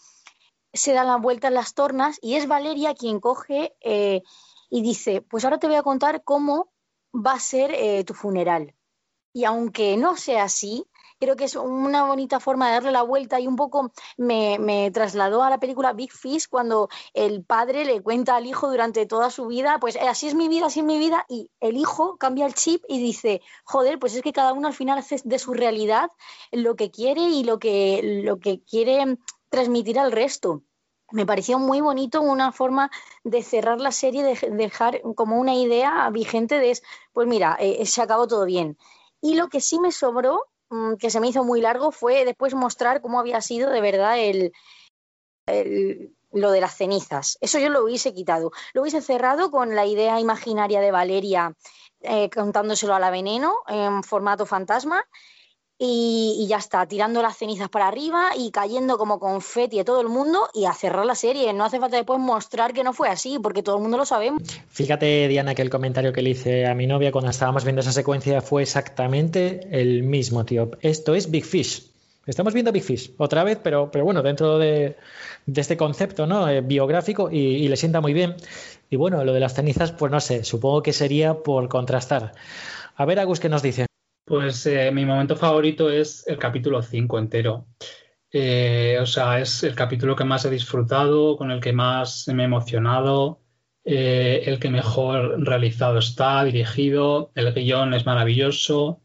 [0.74, 4.24] se dan la vuelta en las tornas y es Valeria quien coge eh,
[4.72, 6.74] y dice, pues ahora te voy a contar cómo
[7.14, 8.74] va a ser eh, tu funeral.
[9.34, 10.88] Y aunque no sea así,
[11.24, 14.92] creo que es una bonita forma de darle la vuelta y un poco me, me,
[14.92, 19.30] trasladó a la película Big Fish cuando el padre le cuenta al hijo durante toda
[19.30, 22.18] su vida, pues eh, así es mi vida, así es mi vida, y el hijo
[22.18, 25.40] cambia el chip y dice, joder, pues es que cada uno al final hace de
[25.40, 26.12] su realidad
[26.52, 29.18] lo que quiere y lo que, lo que quiere
[29.50, 30.64] transmitir al resto
[31.12, 32.90] me pareció muy bonito una forma
[33.24, 36.76] de cerrar la serie, de dejar como una idea vigente de,
[37.12, 38.78] pues mira, eh, se acabó todo bien.
[39.22, 42.54] Y lo que sí me sobró, mm, que se me hizo muy largo, fue después
[42.54, 44.52] mostrar cómo había sido de verdad el,
[46.32, 47.38] lo de las cenizas.
[47.42, 48.52] Eso yo lo hubiese quitado.
[48.74, 51.54] Lo hubiese cerrado con la idea imaginaria de Valeria
[52.02, 55.06] eh, contándoselo a la veneno en formato fantasma
[55.86, 60.08] y, ya está, tirando las cenizas para arriba y cayendo como confeti a todo el
[60.08, 61.52] mundo y a cerrar la serie.
[61.54, 64.42] No hace falta después mostrar que no fue así, porque todo el mundo lo sabemos.
[64.70, 67.92] Fíjate, Diana, que el comentario que le hice a mi novia cuando estábamos viendo esa
[67.92, 70.72] secuencia fue exactamente el mismo, tío.
[70.82, 71.88] Esto es Big Fish.
[72.26, 74.96] Estamos viendo Big Fish otra vez, pero, pero bueno, dentro de,
[75.54, 76.48] este concepto ¿no?
[76.48, 78.36] Eh, biográfico y, y le sienta muy bien.
[78.90, 82.34] Y bueno, lo de las cenizas, pues no sé, supongo que sería por contrastar.
[82.96, 83.88] A ver, Agus, ¿qué nos dice?
[84.26, 87.68] Pues eh, mi momento favorito es el capítulo 5 entero.
[88.32, 92.44] Eh, o sea, es el capítulo que más he disfrutado, con el que más me
[92.44, 93.42] he emocionado,
[93.84, 99.02] eh, el que mejor realizado está, dirigido, el guion es maravilloso.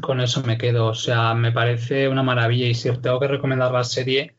[0.00, 0.86] con eso me quedo.
[0.88, 4.36] O sea, me parece una maravilla y si tengo que recomendar la serie,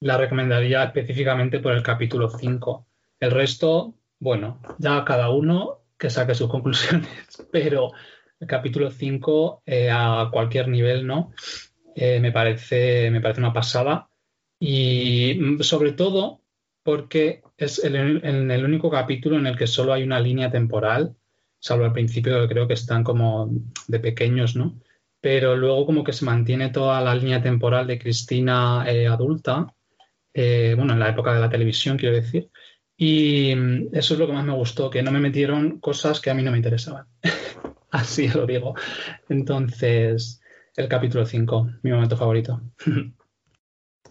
[0.00, 2.86] la recomendaría específicamente por el capítulo 5.
[3.20, 7.08] El resto, bueno, ya cada uno que saque sus conclusiones,
[7.52, 7.92] pero
[8.38, 11.32] el capítulo 5 eh, a cualquier nivel, ¿no?
[11.94, 14.10] Eh, me, parece, me parece una pasada
[14.58, 16.42] y mm, sobre todo
[16.82, 21.16] porque es el, el, único capítulo en el que solo hay una línea temporal,
[21.58, 23.50] salvo al principio que creo que están como
[23.88, 24.78] de pequeños, ¿no?
[25.20, 29.74] Pero luego como que se mantiene toda la línea temporal de Cristina eh, adulta,
[30.34, 32.50] bueno, en la época de la televisión, quiero decir,
[32.96, 36.30] y mm, eso es lo que más me gustó, que no me metieron cosas que
[36.30, 37.06] a mí no me interesaban.
[37.90, 38.74] Así lo digo.
[39.28, 40.40] Entonces,
[40.76, 42.60] el capítulo 5, mi momento favorito.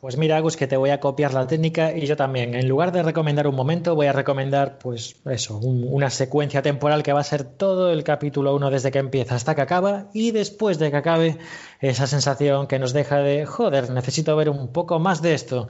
[0.02, 2.54] Pues mira, Agus, que te voy a copiar la técnica y yo también.
[2.54, 7.12] En lugar de recomendar un momento, voy a recomendar, pues eso, una secuencia temporal que
[7.12, 10.78] va a ser todo el capítulo 1 desde que empieza hasta que acaba y después
[10.78, 11.40] de que acabe,
[11.80, 15.70] esa sensación que nos deja de, joder, necesito ver un poco más de esto.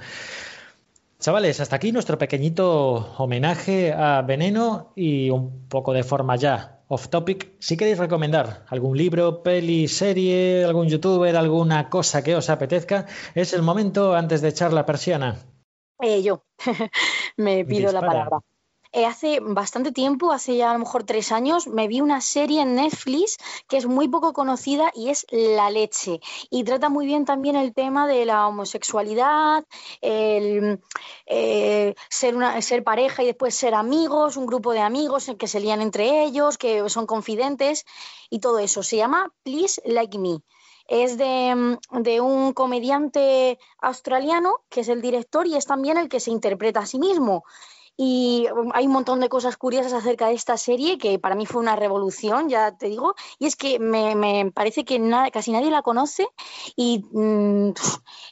[1.20, 7.08] Chavales, hasta aquí nuestro pequeñito homenaje a Veneno y un poco de forma ya off
[7.08, 7.54] topic.
[7.60, 13.54] Si queréis recomendar algún libro, peli, serie, algún youtuber, alguna cosa que os apetezca, es
[13.54, 15.38] el momento antes de echar la persiana.
[16.00, 16.44] Eh, yo
[17.38, 18.40] me pido la palabra.
[18.96, 22.62] Eh, hace bastante tiempo, hace ya a lo mejor tres años, me vi una serie
[22.62, 23.36] en Netflix
[23.68, 26.22] que es muy poco conocida y es La leche.
[26.50, 29.66] Y trata muy bien también el tema de la homosexualidad,
[30.00, 30.80] el
[31.26, 36.24] eh, ser, pareja y después ser amigos, un grupo de amigos que se lían entre
[36.24, 37.84] ellos, que son confidentes
[38.30, 38.82] y todo eso.
[38.82, 40.40] Se llama Please Like Me
[40.88, 46.20] es de, de, un comediante australiano que es el director y es también el que
[46.20, 47.44] se interpreta a sí mismo.
[47.98, 51.46] Y um, hay un montón de cosas curiosas acerca de esta serie que para mí
[51.46, 55.72] fue una revolución, ya te digo, y es que me, parece que nada, casi nadie
[55.72, 56.28] la conoce
[56.76, 57.70] y mm,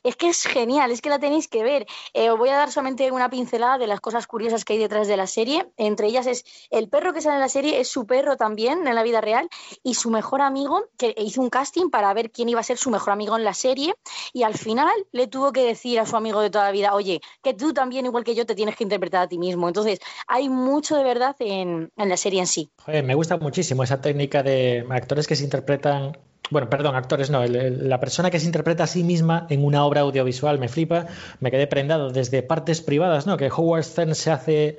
[0.04, 1.86] es que es genial, es que la tenéis que ver.
[2.14, 5.08] Eh, os voy a dar solamente una pincelada de las cosas curiosas que hay detrás
[5.08, 5.72] de la serie.
[5.78, 8.96] Entre ellas es el perro que sale en la serie, es su perro también en
[8.96, 9.48] la vida real
[9.82, 12.90] y su mejor amigo que hizo un casting para ver quién iba a ser su
[12.90, 13.96] mejor amigo en la serie
[14.34, 17.22] y al final le tuvo que decir a su amigo de toda la vida, oye,
[17.42, 20.50] que tú también, igual que yo, te tienes que interpretar a ti mismo entonces, hay
[20.50, 22.72] mucho de verdad en, la serie en sí.
[22.88, 26.18] me gusta muchísimo esa técnica de actores que se interpretan
[26.50, 30.02] bueno, perdón, actores no, la persona que se interpreta a sí misma en una obra
[30.02, 31.08] audiovisual me flipa,
[31.40, 33.38] me quedé prendado desde partes privadas, ¿no?
[33.38, 34.78] Que Howard Stern se hace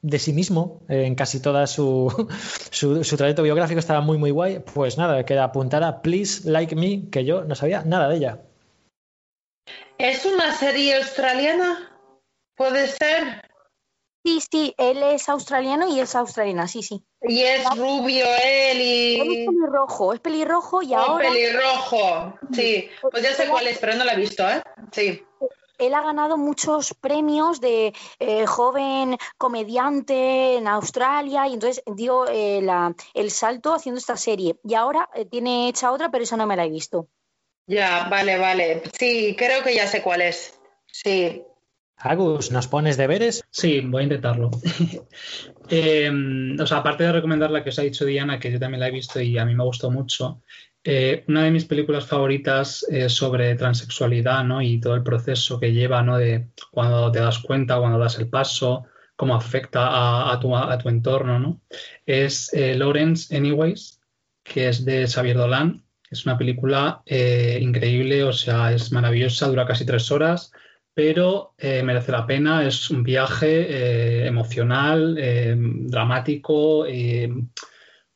[0.00, 2.28] de sí mismo en casi toda su,
[2.70, 4.58] su, su, trayecto biográfico, estaba muy, muy guay.
[4.58, 8.40] Pues nada, queda apuntada Please Like Me, que yo no sabía nada de ella.
[9.98, 11.96] ¿Es una serie australiana?
[12.56, 13.51] ¿Puede ser?
[14.24, 17.04] Sí, sí, él es australiano y es australiana, sí, sí.
[17.22, 19.20] Y es rubio él y...
[19.20, 21.28] Él es pelirrojo, es pelirrojo y ahora...
[21.28, 22.88] pelirrojo, sí.
[23.10, 24.62] Pues ya sé cuál es, pero no la he visto, ¿eh?
[24.92, 25.24] Sí.
[25.78, 32.64] Él ha ganado muchos premios de eh, joven comediante en Australia y entonces dio eh,
[33.14, 34.56] el salto haciendo esta serie.
[34.62, 37.08] Y ahora eh, tiene hecha otra, pero esa no me la he visto.
[37.66, 38.82] Ya, vale, vale.
[38.96, 40.56] Sí, creo que ya sé cuál es.
[40.86, 41.42] Sí,
[41.96, 43.44] Agus, ¿nos pones deberes?
[43.50, 44.50] Sí, voy a intentarlo.
[45.74, 46.10] Eh,
[46.60, 48.88] o sea, aparte de recomendar la que os ha dicho Diana, que yo también la
[48.88, 50.42] he visto y a mí me gustó mucho,
[50.84, 54.60] eh, una de mis películas favoritas es sobre transexualidad ¿no?
[54.60, 56.18] y todo el proceso que lleva ¿no?
[56.18, 60.76] de cuando te das cuenta, cuando das el paso, cómo afecta a, a, tu, a
[60.78, 61.38] tu, entorno.
[61.38, 61.60] ¿no?
[62.04, 64.00] Es eh, Lawrence Anyways,
[64.42, 65.84] que es de Xavier Dolan.
[66.10, 70.52] Es una película eh, increíble, o sea, es maravillosa, dura casi tres horas
[70.94, 72.66] pero eh, merece la pena.
[72.66, 76.86] Es un viaje eh, emocional, eh, dramático,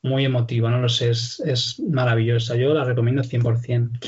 [0.03, 2.55] muy emotivo, no lo sé, es, es, maravillosa.
[2.55, 3.99] Yo la recomiendo 100%.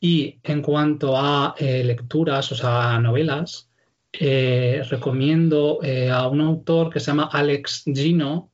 [0.00, 3.70] Y en cuanto a lecturas, o sea, novelas,
[4.12, 5.80] recomiendo
[6.12, 8.52] a un autor que se llama Alex Gino,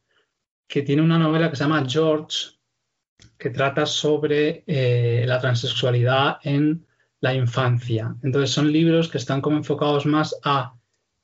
[0.68, 2.50] que tiene una novela que se llama George,
[3.36, 4.62] que trata sobre
[5.26, 6.86] la transexualidad en
[7.22, 8.14] la infancia.
[8.22, 10.74] Entonces son libros que están como enfocados más a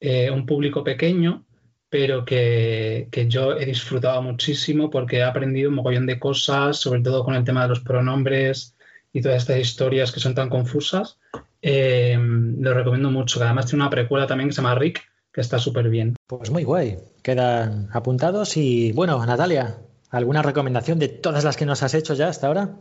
[0.01, 1.45] eh, un público pequeño,
[1.91, 7.01] pero que, que, yo he disfrutado muchísimo porque he aprendido un mogollón de cosas, sobre
[7.03, 8.77] todo con el tema de los pronombres
[9.13, 11.19] y todas estas historias que son tan confusas.
[11.63, 15.03] Eh, lo recomiendo mucho, que además tiene una precuela también que se llama Rick,
[15.33, 16.15] que está súper bien.
[16.29, 19.79] Pues muy guay, quedan apuntados y bueno, Natalia,
[20.11, 22.77] ¿alguna recomendación de todas las que nos has hecho ya hasta ahora?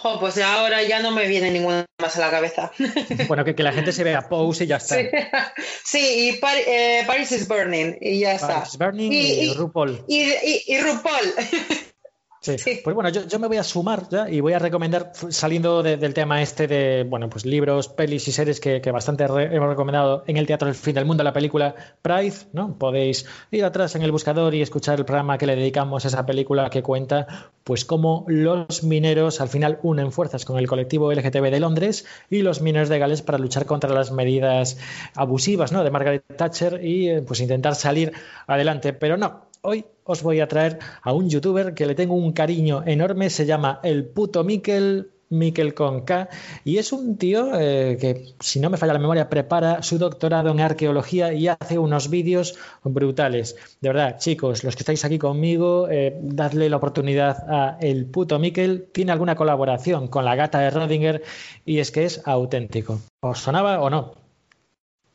[0.00, 2.70] Jo, pues ahora ya no me viene ninguna más a la cabeza.
[3.26, 4.94] Bueno, que, que la gente se vea Pose y ya está.
[4.94, 5.08] Sí,
[5.84, 8.54] sí y Par eh, Paris is Burning y ya está.
[8.54, 10.04] Paris is Burning y, y, y RuPaul.
[10.06, 11.34] Y RuPaul.
[12.40, 12.58] Sí.
[12.58, 12.80] sí.
[12.84, 15.96] Pues bueno, yo, yo, me voy a sumar ya y voy a recomendar, saliendo de,
[15.96, 19.68] del tema este de, bueno, pues libros, pelis y series que, que bastante re, hemos
[19.68, 22.78] recomendado en el Teatro del Fin del Mundo, la película Pride, ¿no?
[22.78, 26.26] Podéis ir atrás en el buscador y escuchar el programa que le dedicamos a esa
[26.26, 31.50] película que cuenta, pues cómo los mineros al final unen fuerzas con el colectivo LGTB
[31.50, 34.78] de Londres y los mineros de Gales para luchar contra las medidas
[35.14, 35.82] abusivas, ¿no?
[35.84, 38.12] De Margaret Thatcher y pues intentar salir
[38.46, 38.92] adelante.
[38.92, 42.82] Pero no, hoy os voy a traer a un youtuber que le tengo un cariño
[42.86, 45.10] enorme, se llama El Puto Miquel.
[45.30, 46.30] Miquel con K,
[46.64, 50.50] y es un tío eh, que, si no me falla la memoria, prepara su doctorado
[50.50, 53.54] en arqueología y hace unos vídeos brutales.
[53.82, 58.38] De verdad, chicos, los que estáis aquí conmigo, eh, dadle la oportunidad a El Puto
[58.38, 58.88] Miquel.
[58.90, 61.22] Tiene alguna colaboración con la gata de Rodinger
[61.66, 63.00] y es que es auténtico.
[63.20, 64.14] ¿Os sonaba o no?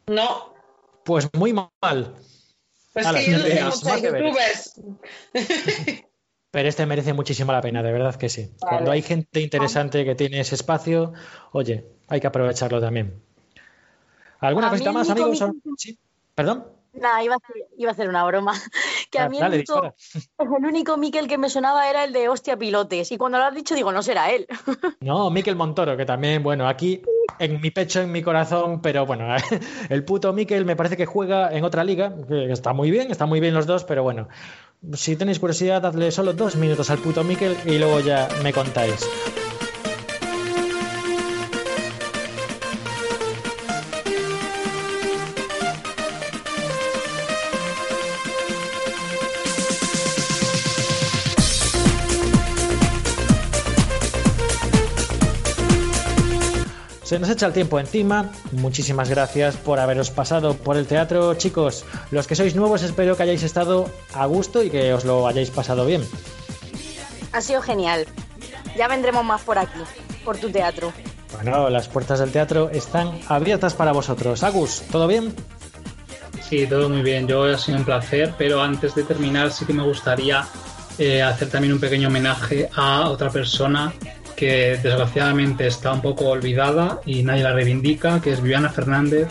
[0.06, 0.54] No.
[1.04, 2.14] Pues muy mal.
[2.94, 4.82] Pues sí, yo no tengo muchos youtubers.
[6.52, 8.52] Pero este merece muchísimo la pena, de verdad que sí.
[8.62, 8.76] Vale.
[8.76, 11.14] Cuando hay gente interesante que tiene ese espacio,
[11.52, 13.24] oye, hay que aprovecharlo también.
[14.40, 15.42] ¿Alguna cosita más, amigos?
[15.42, 15.72] Mi...
[15.78, 15.98] ¿Sí?
[16.36, 16.68] ¿Perdón?
[16.94, 18.54] Nada, iba a, hacer, iba a hacer una broma.
[19.10, 19.94] Que a mí el, único,
[20.40, 23.12] el único Miquel que me sonaba era el de hostia pilotes.
[23.12, 24.48] Y cuando lo has dicho, digo, no será él.
[25.02, 27.04] No, Miquel Montoro, que también, bueno, aquí
[27.40, 29.36] en mi pecho, en mi corazón, pero bueno,
[29.90, 33.40] el puto Miquel me parece que juega en otra liga, está muy bien, está muy
[33.40, 34.28] bien los dos, pero bueno,
[34.94, 39.08] si tenéis curiosidad, dadle solo dos minutos al puto Miquel y luego ya me contáis.
[57.14, 58.32] Se nos echa el tiempo encima.
[58.54, 61.86] Muchísimas gracias por haberos pasado por el teatro, chicos.
[62.10, 65.52] Los que sois nuevos, espero que hayáis estado a gusto y que os lo hayáis
[65.52, 66.04] pasado bien.
[67.32, 68.08] Ha sido genial.
[68.76, 69.78] Ya vendremos más por aquí,
[70.26, 70.92] por tu teatro.
[71.34, 74.42] Bueno, las puertas del teatro están abiertas para vosotros.
[74.42, 75.36] Agus, ¿todo bien?
[76.42, 77.28] Sí, todo muy bien.
[77.28, 80.48] Yo ha sido un placer, pero antes de terminar sí que me gustaría
[80.98, 83.94] eh, hacer también un pequeño homenaje a otra persona
[84.44, 89.30] que desgraciadamente está un poco olvidada y nadie la reivindica, que es Viviana Fernández,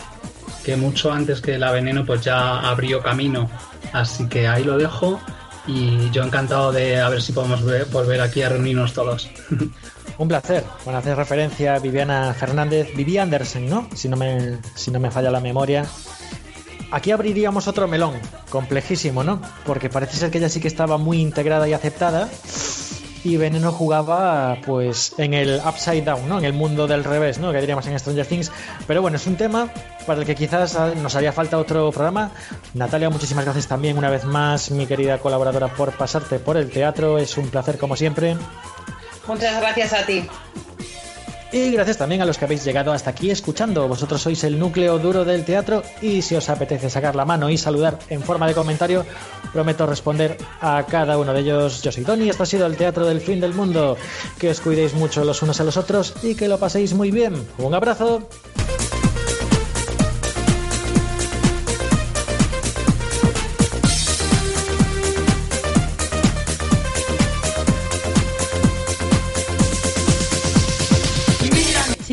[0.65, 3.47] que mucho antes que la veneno pues ya abrió camino.
[3.91, 5.21] Así que ahí lo dejo
[5.67, 7.61] y yo encantado de a ver si podemos
[7.91, 9.29] volver aquí a reunirnos todos.
[10.17, 10.63] Un placer.
[10.83, 13.87] Bueno, hacer referencia a Viviana Fernández, Vivi Andersen, ¿no?
[13.93, 15.85] Si no me, si no me falla la memoria.
[16.89, 18.15] Aquí abriríamos otro melón,
[18.49, 19.39] complejísimo, ¿no?
[19.63, 22.29] Porque parece ser que ella sí que estaba muy integrada y aceptada
[23.23, 26.39] y Veneno jugaba pues en el upside down, ¿no?
[26.39, 27.51] En el mundo del revés, ¿no?
[27.51, 28.51] Que diríamos en Stranger Things.
[28.85, 29.69] Pero bueno, es un tema
[30.05, 32.31] para el que quizás nos haría falta otro programa.
[32.73, 37.17] Natalia, muchísimas gracias también una vez más, mi querida colaboradora, por pasarte por el teatro.
[37.17, 38.35] Es un placer como siempre.
[39.27, 40.27] Muchas gracias a ti.
[41.53, 43.87] Y gracias también a los que habéis llegado hasta aquí escuchando.
[43.87, 47.59] Vosotros sois el núcleo duro del teatro y si os apetece sacar la mano y
[47.59, 49.05] saludar en forma de comentario,
[49.53, 51.83] prometo responder a cada uno de ellos.
[51.83, 53.97] Yo soy Tony, esto ha sido el Teatro del Fin del Mundo.
[54.39, 57.35] Que os cuidéis mucho los unos a los otros y que lo paséis muy bien.
[57.59, 58.27] Un abrazo.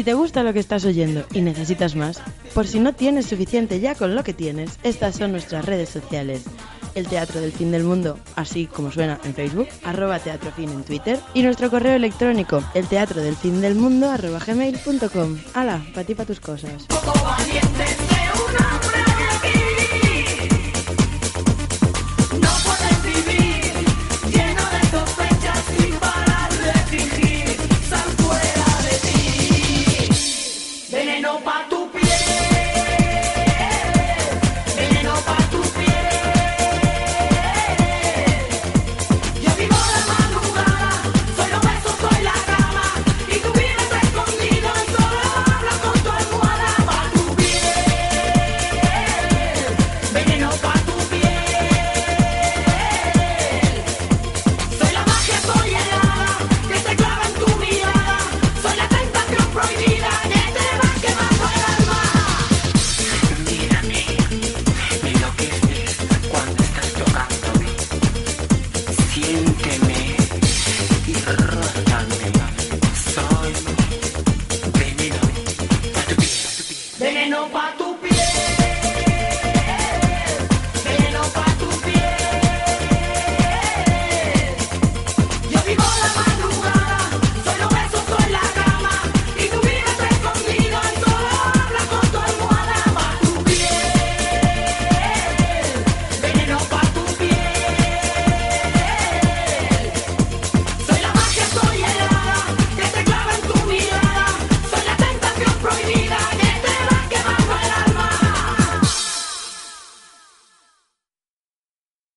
[0.01, 2.23] Si te gusta lo que estás oyendo y necesitas más,
[2.55, 6.45] por si no tienes suficiente ya con lo que tienes, estas son nuestras redes sociales.
[6.95, 11.21] El Teatro del Fin del Mundo, así como suena en Facebook, arroba teatrofin en Twitter
[11.35, 15.37] y nuestro correo electrónico, el teatro del fin del mundo arroba gmail.com.
[15.53, 15.83] Hala,
[16.27, 16.87] tus cosas.